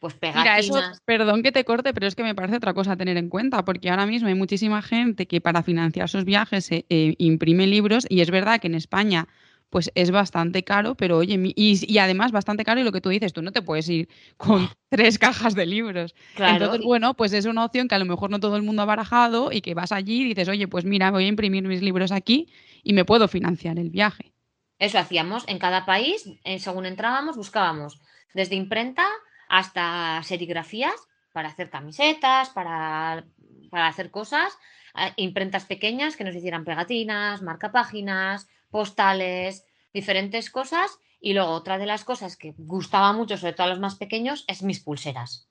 [0.02, 0.66] pues pegatinas.
[0.66, 3.18] Mira, eso, perdón que te corte, pero es que me parece otra cosa a tener
[3.18, 7.68] en cuenta, porque ahora mismo hay muchísima gente que para financiar sus viajes eh, imprime
[7.68, 9.28] libros y es verdad que en España
[9.70, 13.32] pues es bastante caro, pero oye, y, además bastante caro y lo que tú dices,
[13.32, 16.14] tú no te puedes ir con tres cajas de libros.
[16.36, 18.86] Entonces, bueno, pues es una opción que a lo mejor no todo el mundo ha
[18.86, 22.12] barajado y que vas allí y dices, oye, pues mira, voy a imprimir mis libros
[22.12, 22.50] aquí
[22.84, 24.34] y me puedo financiar el viaje.
[24.80, 28.02] Eso hacíamos en cada país, eh, según entrábamos, buscábamos
[28.34, 29.08] desde imprenta
[29.52, 30.96] hasta serigrafías
[31.34, 33.26] para hacer camisetas, para,
[33.70, 34.58] para hacer cosas,
[34.96, 40.98] eh, imprentas pequeñas que nos hicieran pegatinas, marca páginas, postales, diferentes cosas.
[41.20, 44.46] Y luego otra de las cosas que gustaba mucho, sobre todo a los más pequeños,
[44.48, 45.50] es mis pulseras.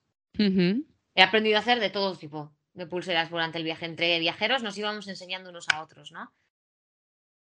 [1.14, 3.84] He aprendido a hacer de todo tipo de pulseras durante el viaje.
[3.84, 6.32] Entre viajeros nos íbamos enseñando unos a otros, ¿no?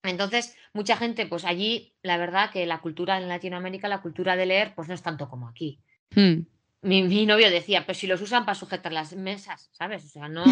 [0.02, 4.46] Entonces, mucha gente, pues allí, la verdad que la cultura en Latinoamérica, la cultura de
[4.46, 5.80] leer, pues no es tanto como aquí.
[6.14, 6.42] Hmm.
[6.80, 10.04] Mi, novio decía, pues si los usan para sujetar las mesas, ¿sabes?
[10.04, 10.44] O sea, no,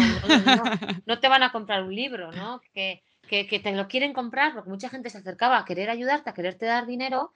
[1.05, 2.59] no, te van a comprar un libro, ¿no?
[2.73, 6.33] Que, que, te lo quieren comprar porque mucha gente se acercaba a querer ayudarte, a
[6.33, 7.31] quererte dar dinero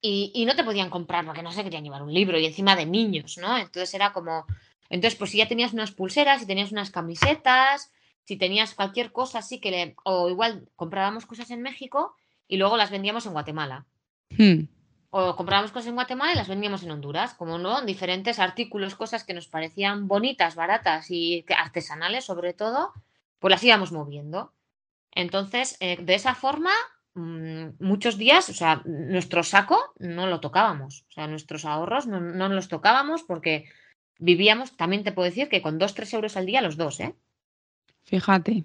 [0.00, 2.86] y, no te podían comprar porque no se querían llevar un libro y encima de
[2.86, 3.56] niños, ¿no?
[3.56, 4.44] Entonces era como,
[4.90, 7.92] entonces pues si ya tenías unas pulseras, si tenías unas camisetas,
[8.24, 12.14] si tenías cualquier cosa así que le, o igual comprábamos cosas en México
[12.48, 13.86] y luego las vendíamos en Guatemala.
[14.30, 14.64] Hmm.
[15.18, 19.24] O comprábamos cosas en Guatemala y las vendíamos en Honduras, como no, diferentes artículos, cosas
[19.24, 22.92] que nos parecían bonitas, baratas y artesanales sobre todo,
[23.38, 24.52] pues las íbamos moviendo.
[25.12, 26.72] Entonces, eh, de esa forma,
[27.14, 32.20] mm, muchos días, o sea, nuestro saco no lo tocábamos, o sea, nuestros ahorros no,
[32.20, 33.64] no los tocábamos porque
[34.18, 37.14] vivíamos, también te puedo decir que con dos, tres euros al día los dos, ¿eh?
[38.04, 38.64] Fíjate.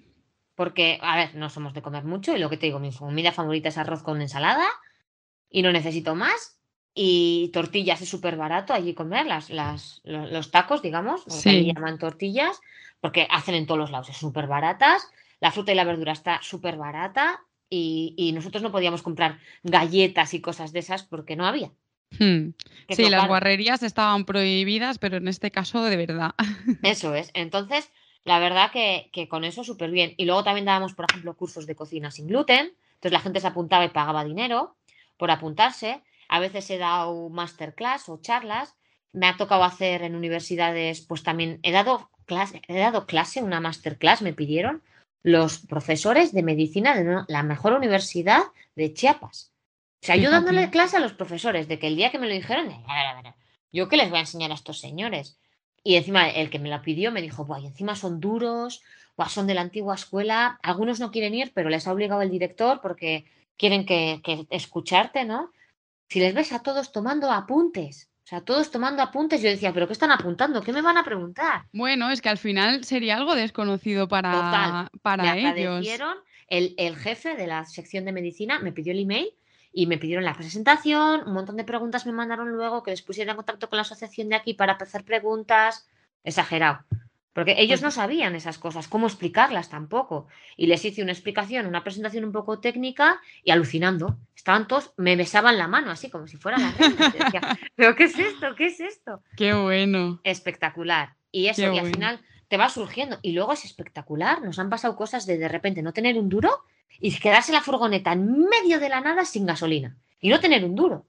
[0.56, 3.32] Porque, a ver, no somos de comer mucho y lo que te digo, mi comida
[3.32, 4.68] favorita es arroz con ensalada
[5.52, 6.58] y no necesito más.
[6.94, 11.66] y tortillas es súper barato allí comer, las, las, los, tacos, digamos, sí.
[11.74, 12.60] llaman tortillas,
[13.00, 15.08] porque hacen en todos los lados, es súper baratas,
[15.40, 20.42] la fruta y la verdura está súper barata y, nosotros no podíamos comprar galletas y
[20.42, 21.72] cosas de esas porque no había.
[22.20, 22.50] Hmm.
[22.90, 26.36] Sí, las guarrerías estaban prohibidas, pero en este caso de verdad.
[26.84, 27.32] Eso es.
[27.34, 27.90] Entonces,
[28.26, 30.14] la verdad que, que con eso súper bien.
[30.18, 32.74] Y luego también dábamos, por ejemplo, cursos de cocina sin gluten.
[32.96, 34.76] Entonces la gente se apuntaba y pagaba dinero
[35.22, 36.02] por apuntarse.
[36.30, 38.76] A veces he dado masterclass o charlas.
[39.14, 43.60] Me ha tocado hacer en universidades, pues también he dado clase, he dado clase, una
[43.60, 44.82] masterclass, me pidieron
[45.22, 48.42] los profesores de medicina de la mejor universidad
[48.76, 49.52] de Chiapas.
[50.02, 52.34] O sea, yo dándole clase a los profesores de que el día que me lo
[52.34, 52.74] dijeron,
[53.72, 55.38] yo qué les voy a enseñar a estos señores.
[55.84, 58.82] Y encima el que me la pidió me dijo, y encima son duros,
[59.30, 62.82] son de la antigua escuela, algunos no quieren ir, pero les ha obligado el director
[62.82, 63.26] porque
[63.62, 65.52] quieren que, que escucharte, ¿no?
[66.12, 69.88] si les ves a todos tomando apuntes, o sea, todos tomando apuntes, yo decía, ¿pero
[69.88, 70.62] qué están apuntando?
[70.62, 71.68] ¿Qué me van a preguntar?
[71.72, 75.88] Bueno, es que al final sería algo desconocido para, para me ellos.
[76.50, 79.30] El, el jefe de la sección de medicina me pidió el email
[79.72, 83.32] y me pidieron la presentación, un montón de preguntas me mandaron luego, que les pusiera
[83.32, 85.88] en contacto con la asociación de aquí para hacer preguntas.
[86.26, 86.84] Exagerado.
[87.34, 90.28] Porque ellos no sabían esas cosas, cómo explicarlas tampoco.
[90.58, 94.18] Y les hice una explicación, una presentación un poco técnica y alucinando.
[94.36, 97.12] Estaban todos, me besaban la mano, así como si fuera la reina.
[97.76, 98.56] ¿pero qué es esto?
[98.56, 99.24] ¿Qué es esto?
[99.38, 100.20] Qué bueno.
[100.24, 101.16] Espectacular.
[101.32, 103.18] Y eso, y al final te va surgiendo.
[103.22, 104.42] Y luego es espectacular.
[104.42, 106.66] Nos han pasado cosas de de repente no tener un duro
[107.00, 109.96] y quedarse la furgoneta en medio de la nada sin gasolina.
[110.20, 111.06] Y no tener un duro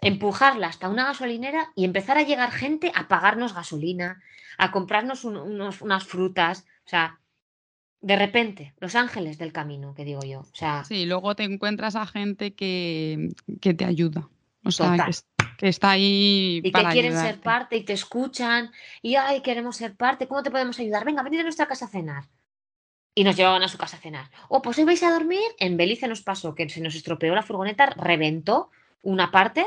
[0.00, 4.22] empujarla hasta una gasolinera y empezar a llegar gente a pagarnos gasolina,
[4.58, 7.18] a comprarnos unas frutas, o sea,
[8.00, 10.40] de repente, los ángeles del camino, que digo yo.
[10.40, 13.30] O sea, sí, luego te encuentras a gente que,
[13.60, 14.28] te ayuda.
[14.64, 15.08] O sea,
[15.58, 16.60] que, está ahí.
[16.62, 18.70] Y que quieren ser parte y te escuchan.
[19.02, 20.28] Y ay, queremos ser parte.
[20.28, 21.04] ¿Cómo te podemos ayudar?
[21.04, 22.24] Venga, venid a nuestra casa a cenar.
[23.14, 24.30] Y nos llevaban a su casa a cenar.
[24.48, 25.42] O pues hoy vais a dormir.
[25.58, 28.70] En Belice nos pasó que se nos estropeó la furgoneta, reventó
[29.02, 29.66] una parte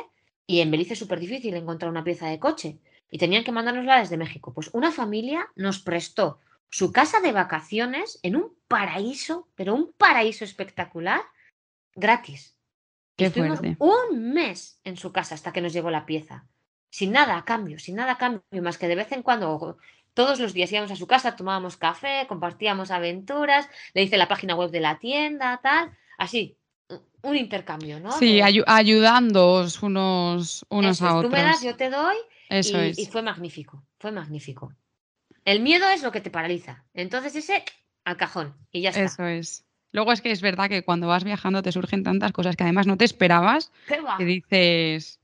[0.49, 2.79] y en Belice es súper difícil encontrar una pieza de coche.
[3.11, 4.51] Y tenían que mandárnosla desde México.
[4.51, 6.39] Pues una familia nos prestó
[6.69, 11.21] su casa de vacaciones en un paraíso, pero un paraíso espectacular,
[11.93, 12.57] gratis.
[13.15, 16.47] Qué Estuvimos un mes en su casa hasta que nos llegó la pieza.
[16.89, 19.77] Sin nada a cambio, sin nada a cambio, más que de vez en cuando,
[20.15, 24.55] todos los días íbamos a su casa, tomábamos café, compartíamos aventuras, le hice la página
[24.55, 26.57] web de la tienda, tal, así,
[27.21, 28.11] un intercambio, ¿no?
[28.11, 31.31] Sí, ayudándoos unos, unos a otros.
[31.31, 32.15] Tú me das, yo te doy.
[32.49, 32.99] Eso y, es.
[32.99, 34.73] y fue magnífico, fue magnífico.
[35.45, 36.85] El miedo es lo que te paraliza.
[36.93, 37.63] Entonces ese
[38.05, 39.03] al cajón y ya está.
[39.03, 39.65] Eso es.
[39.91, 42.87] Luego es que es verdad que cuando vas viajando te surgen tantas cosas que además
[42.87, 43.71] no te esperabas.
[44.17, 45.19] Que dices,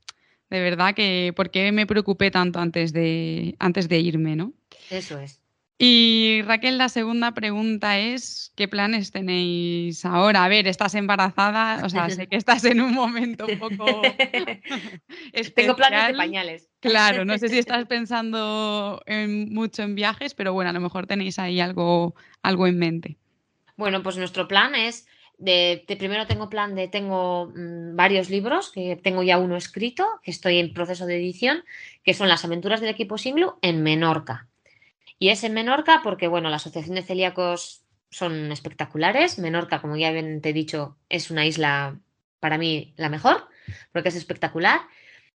[0.50, 4.52] de verdad que ¿por qué me preocupé tanto antes de, antes de irme, no?
[4.90, 5.40] Eso es.
[5.78, 10.44] Y Raquel, la segunda pregunta es, ¿qué planes tenéis ahora?
[10.44, 13.84] A ver, estás embarazada, o sea, sé que estás en un momento un poco...
[15.54, 16.70] Tengo planes de pañales.
[16.80, 21.06] Claro, no sé si estás pensando en, mucho en viajes, pero bueno, a lo mejor
[21.06, 23.18] tenéis ahí algo, algo en mente.
[23.76, 25.06] Bueno, pues nuestro plan es,
[25.36, 30.30] de, primero tengo plan de, tengo mm, varios libros, que tengo ya uno escrito, que
[30.30, 31.64] estoy en proceso de edición,
[32.02, 34.48] que son Las aventuras del equipo Singlu en Menorca.
[35.18, 39.38] Y es en Menorca porque, bueno, la Asociación de Celíacos son espectaculares.
[39.38, 41.98] Menorca, como ya bien te he dicho, es una isla
[42.40, 43.48] para mí la mejor,
[43.92, 44.80] porque es espectacular.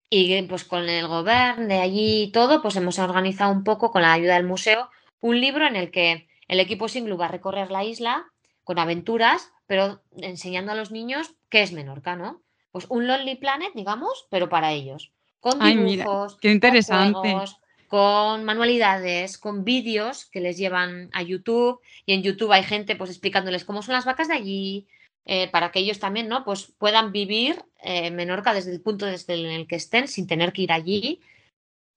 [0.08, 4.02] Y pues con el gobierno de allí y todo, pues hemos organizado un poco con
[4.02, 4.88] la ayuda del museo
[5.20, 8.26] un libro en el que el equipo Singlu va a recorrer la isla
[8.62, 12.42] con aventuras, pero enseñando a los niños qué es Menorca, ¿no?
[12.70, 15.12] Pues un Lonely Planet, digamos, pero para ellos.
[15.40, 17.44] Con dibujos, qué interesante con
[17.90, 23.64] manualidades, con vídeos que les llevan a YouTube y en YouTube hay gente pues explicándoles
[23.64, 24.86] cómo son las vacas de allí,
[25.24, 26.44] eh, para que ellos también ¿no?
[26.44, 30.62] pues puedan vivir en Menorca desde el punto desde el que estén sin tener que
[30.62, 31.20] ir allí.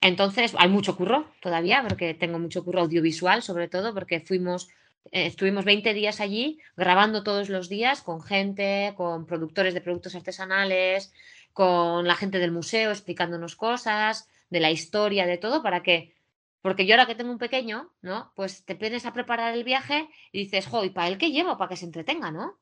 [0.01, 4.69] Entonces hay mucho curro todavía, porque tengo mucho curro audiovisual sobre todo, porque fuimos,
[5.11, 10.15] eh, estuvimos 20 días allí grabando todos los días con gente, con productores de productos
[10.15, 11.11] artesanales,
[11.53, 16.15] con la gente del museo explicándonos cosas de la historia, de todo, para que,
[16.61, 18.31] porque yo ahora que tengo un pequeño, ¿no?
[18.35, 21.57] Pues te pones a preparar el viaje y dices, jo, ¿y para él qué llevo?
[21.57, 22.57] Para que se entretenga, ¿no?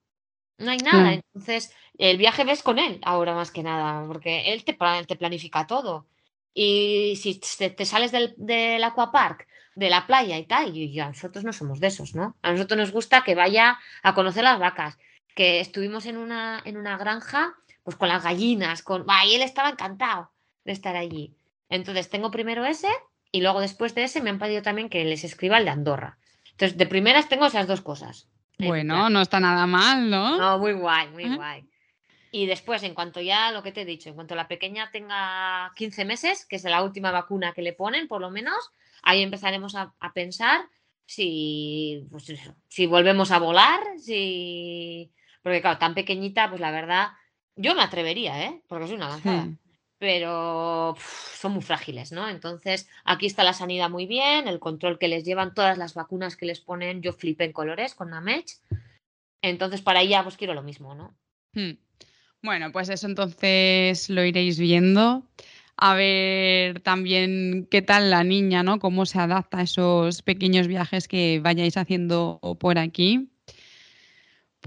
[0.58, 1.14] No hay nada.
[1.14, 4.78] Entonces, el viaje ves con él ahora más que nada, porque él te,
[5.08, 6.08] te planifica todo.
[6.54, 11.44] Y si te, sales del, del aquapark, de la playa y tal, y, a nosotros
[11.44, 12.36] no somos de esos, ¿no?
[12.42, 14.98] A nosotros nos gusta que vaya a conocer las vacas,
[15.36, 19.06] que estuvimos en una, en una granja pues con las gallinas, con...
[19.26, 20.32] y él estaba encantado
[20.66, 21.37] de estar allí.
[21.70, 22.90] Entonces tengo primero ese
[23.32, 26.18] y luego después de ese me han pedido también que les escriba el de Andorra.
[26.52, 28.28] Entonces, de primeras tengo esas dos cosas.
[28.58, 30.38] Bueno, no está nada mal, ¿no?
[30.38, 31.70] No, muy guay, muy guay.
[32.32, 35.72] Y después, en cuanto ya lo que te he dicho, en cuanto la pequeña tenga
[35.76, 38.72] 15 meses, que es la última vacuna que le ponen, por lo menos,
[39.04, 40.62] ahí empezaremos a, pensar
[41.06, 42.26] si, pues
[42.68, 45.12] si volvemos a volar, si...
[45.44, 47.10] Porque claro, tan pequeñita, pues la verdad,
[47.56, 48.62] yo me atrevería, ¿eh?
[48.68, 49.48] Porque soy una avanzada.
[50.00, 50.96] Pero
[51.34, 52.30] son muy frágiles, ¿no?
[52.30, 56.36] Entonces, aquí está la sanidad muy bien, el control que les llevan, todas las vacunas
[56.36, 58.60] que les ponen, yo flipé en colores con Namech.
[59.42, 61.16] Entonces, para ella, pues quiero lo mismo, ¿no?
[61.54, 61.78] Hmm.
[62.44, 65.24] Bueno, pues eso entonces lo iréis viendo.
[65.76, 68.80] A ver también qué tal la niña, ¿no?
[68.80, 73.30] Cómo se adapta a esos pequeños viajes que vayáis haciendo por aquí.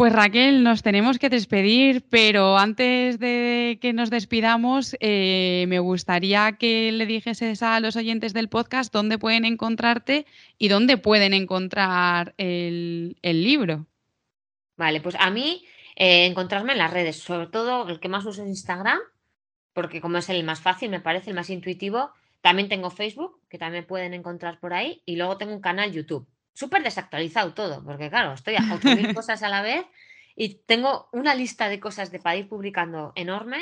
[0.01, 6.53] Pues Raquel, nos tenemos que despedir, pero antes de que nos despidamos, eh, me gustaría
[6.53, 10.25] que le dijeses a los oyentes del podcast dónde pueden encontrarte
[10.57, 13.85] y dónde pueden encontrar el, libro.
[14.79, 18.43] Vale, pues a mí eh, encontrarme en las redes, sobre todo el que más uso
[18.43, 19.01] es Instagram,
[19.75, 22.11] porque como es el más fácil, me parece el más intuitivo.
[22.41, 26.27] También tengo Facebook, que también pueden encontrar por ahí, y luego tengo un canal YouTube.
[26.53, 29.85] Súper desactualizado todo, porque claro, estoy a 8.000 cosas a la vez
[30.37, 33.59] y tengo una lista de cosas de para ir publicando enorme,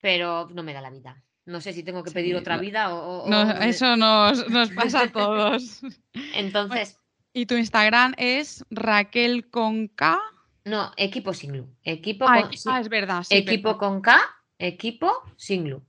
[0.00, 1.22] pero no me da la vida.
[1.44, 3.26] No sé si tengo que pedir otra vida o...
[3.62, 5.80] eso nos, nos, pasa a todos.
[6.34, 6.98] Entonces...
[7.32, 10.20] ¿Y tu Instagram es Raquel con K?
[10.64, 11.66] No, equipo Singlu.
[11.82, 13.24] Equipo con, ah, es verdad.
[13.30, 14.20] equipo con K,
[14.58, 15.82] equipo Singlu.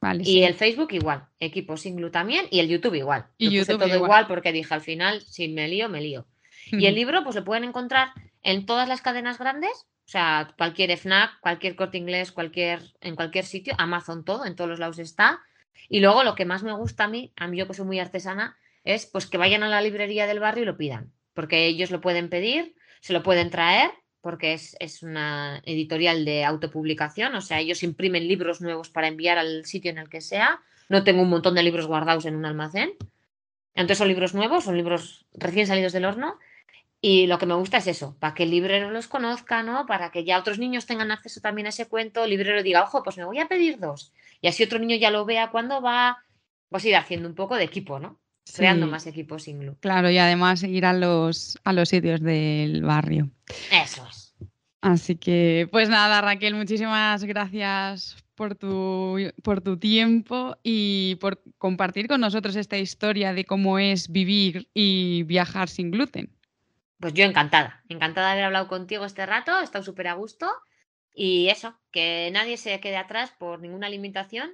[0.00, 3.26] Vale, y el Facebook igual, equipo Singlu también y el YouTube igual.
[3.38, 4.26] Y YouTube todo igual.
[4.26, 6.26] porque dije al final, si me lío, me lío.
[6.70, 8.08] Y el libro, pues lo pueden encontrar
[8.42, 13.44] en todas las cadenas grandes, o sea, cualquier FNAC, cualquier corte inglés, cualquier, en cualquier
[13.44, 15.40] sitio, Amazon todo, en todos los lados está.
[15.88, 17.98] Y luego lo que más me gusta a mí, a mí yo que soy muy
[17.98, 21.90] artesana, es pues que vayan a la librería del barrio y lo pidan, porque ellos
[21.90, 23.90] lo pueden pedir, se lo pueden traer
[24.26, 29.64] porque es, una editorial de autopublicación, o sea, ellos imprimen libros nuevos para enviar al
[29.66, 30.62] sitio en el que sea.
[30.88, 32.94] No tengo un montón de libros guardados en un almacén.
[33.76, 36.40] Entonces son libros nuevos, son libros recién salidos del horno.
[37.00, 39.86] Y lo que me gusta es eso, para que el librero los conozca, ¿no?
[39.86, 43.04] Para que ya otros niños tengan acceso también a ese cuento, el librero diga, ojo,
[43.04, 44.12] pues me voy a pedir dos.
[44.40, 46.18] Y así otro niño ya lo vea cuando va,
[46.68, 48.18] pues ir haciendo un poco de equipo, ¿no?
[48.54, 49.76] Creando más equipos Inglu.
[49.80, 53.30] Claro, y además ir a los, a los sitios del barrio.
[53.70, 54.34] Eso es.
[54.80, 62.06] Así que, pues nada, Raquel, muchísimas gracias por tu, por tu tiempo y por compartir
[62.06, 66.30] con nosotros esta historia de cómo es vivir y viajar sin gluten.
[67.00, 70.50] Pues yo encantada, encantada de haber hablado contigo este rato, he estado súper a gusto
[71.12, 74.52] y eso, que nadie se quede atrás por ninguna limitación,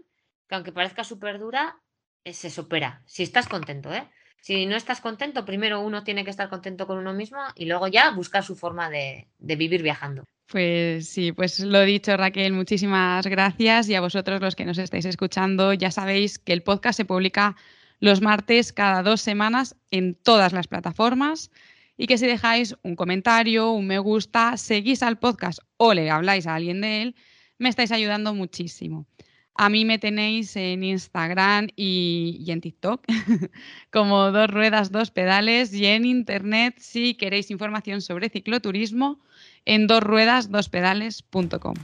[0.49, 1.77] que aunque parezca súper dura,
[2.25, 4.09] se supera, si estás contento, ¿eh?
[4.41, 7.87] Si no estás contento, primero uno tiene que estar contento con uno mismo y luego
[7.87, 10.25] ya buscar su forma de, de vivir viajando.
[10.49, 15.05] Pues sí, pues lo dicho Raquel, muchísimas gracias y a vosotros los que nos estáis
[15.05, 17.57] escuchando, ya sabéis que el podcast se publica
[18.01, 21.53] los martes cada dos semanas en todas las plataformas
[21.97, 26.49] y que si dejáis un comentario, un me gusta, seguís al podcast o le habláis
[26.49, 27.17] a alguien de él,
[27.59, 29.07] me estáis ayudando muchísimo.
[29.55, 33.05] A mí me tenéis en Instagram y, en TikTok
[33.91, 39.21] como dos ruedas, dos pedales y en Internet si queréis información sobre cicloturismo
[39.65, 41.75] en dos ruedas, dos pedales.com.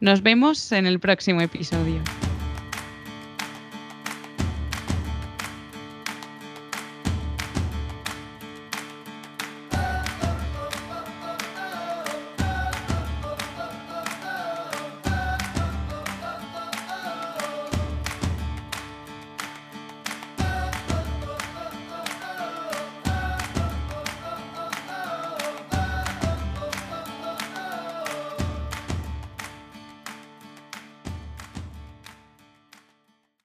[0.00, 2.02] Nos vemos en el próximo episodio.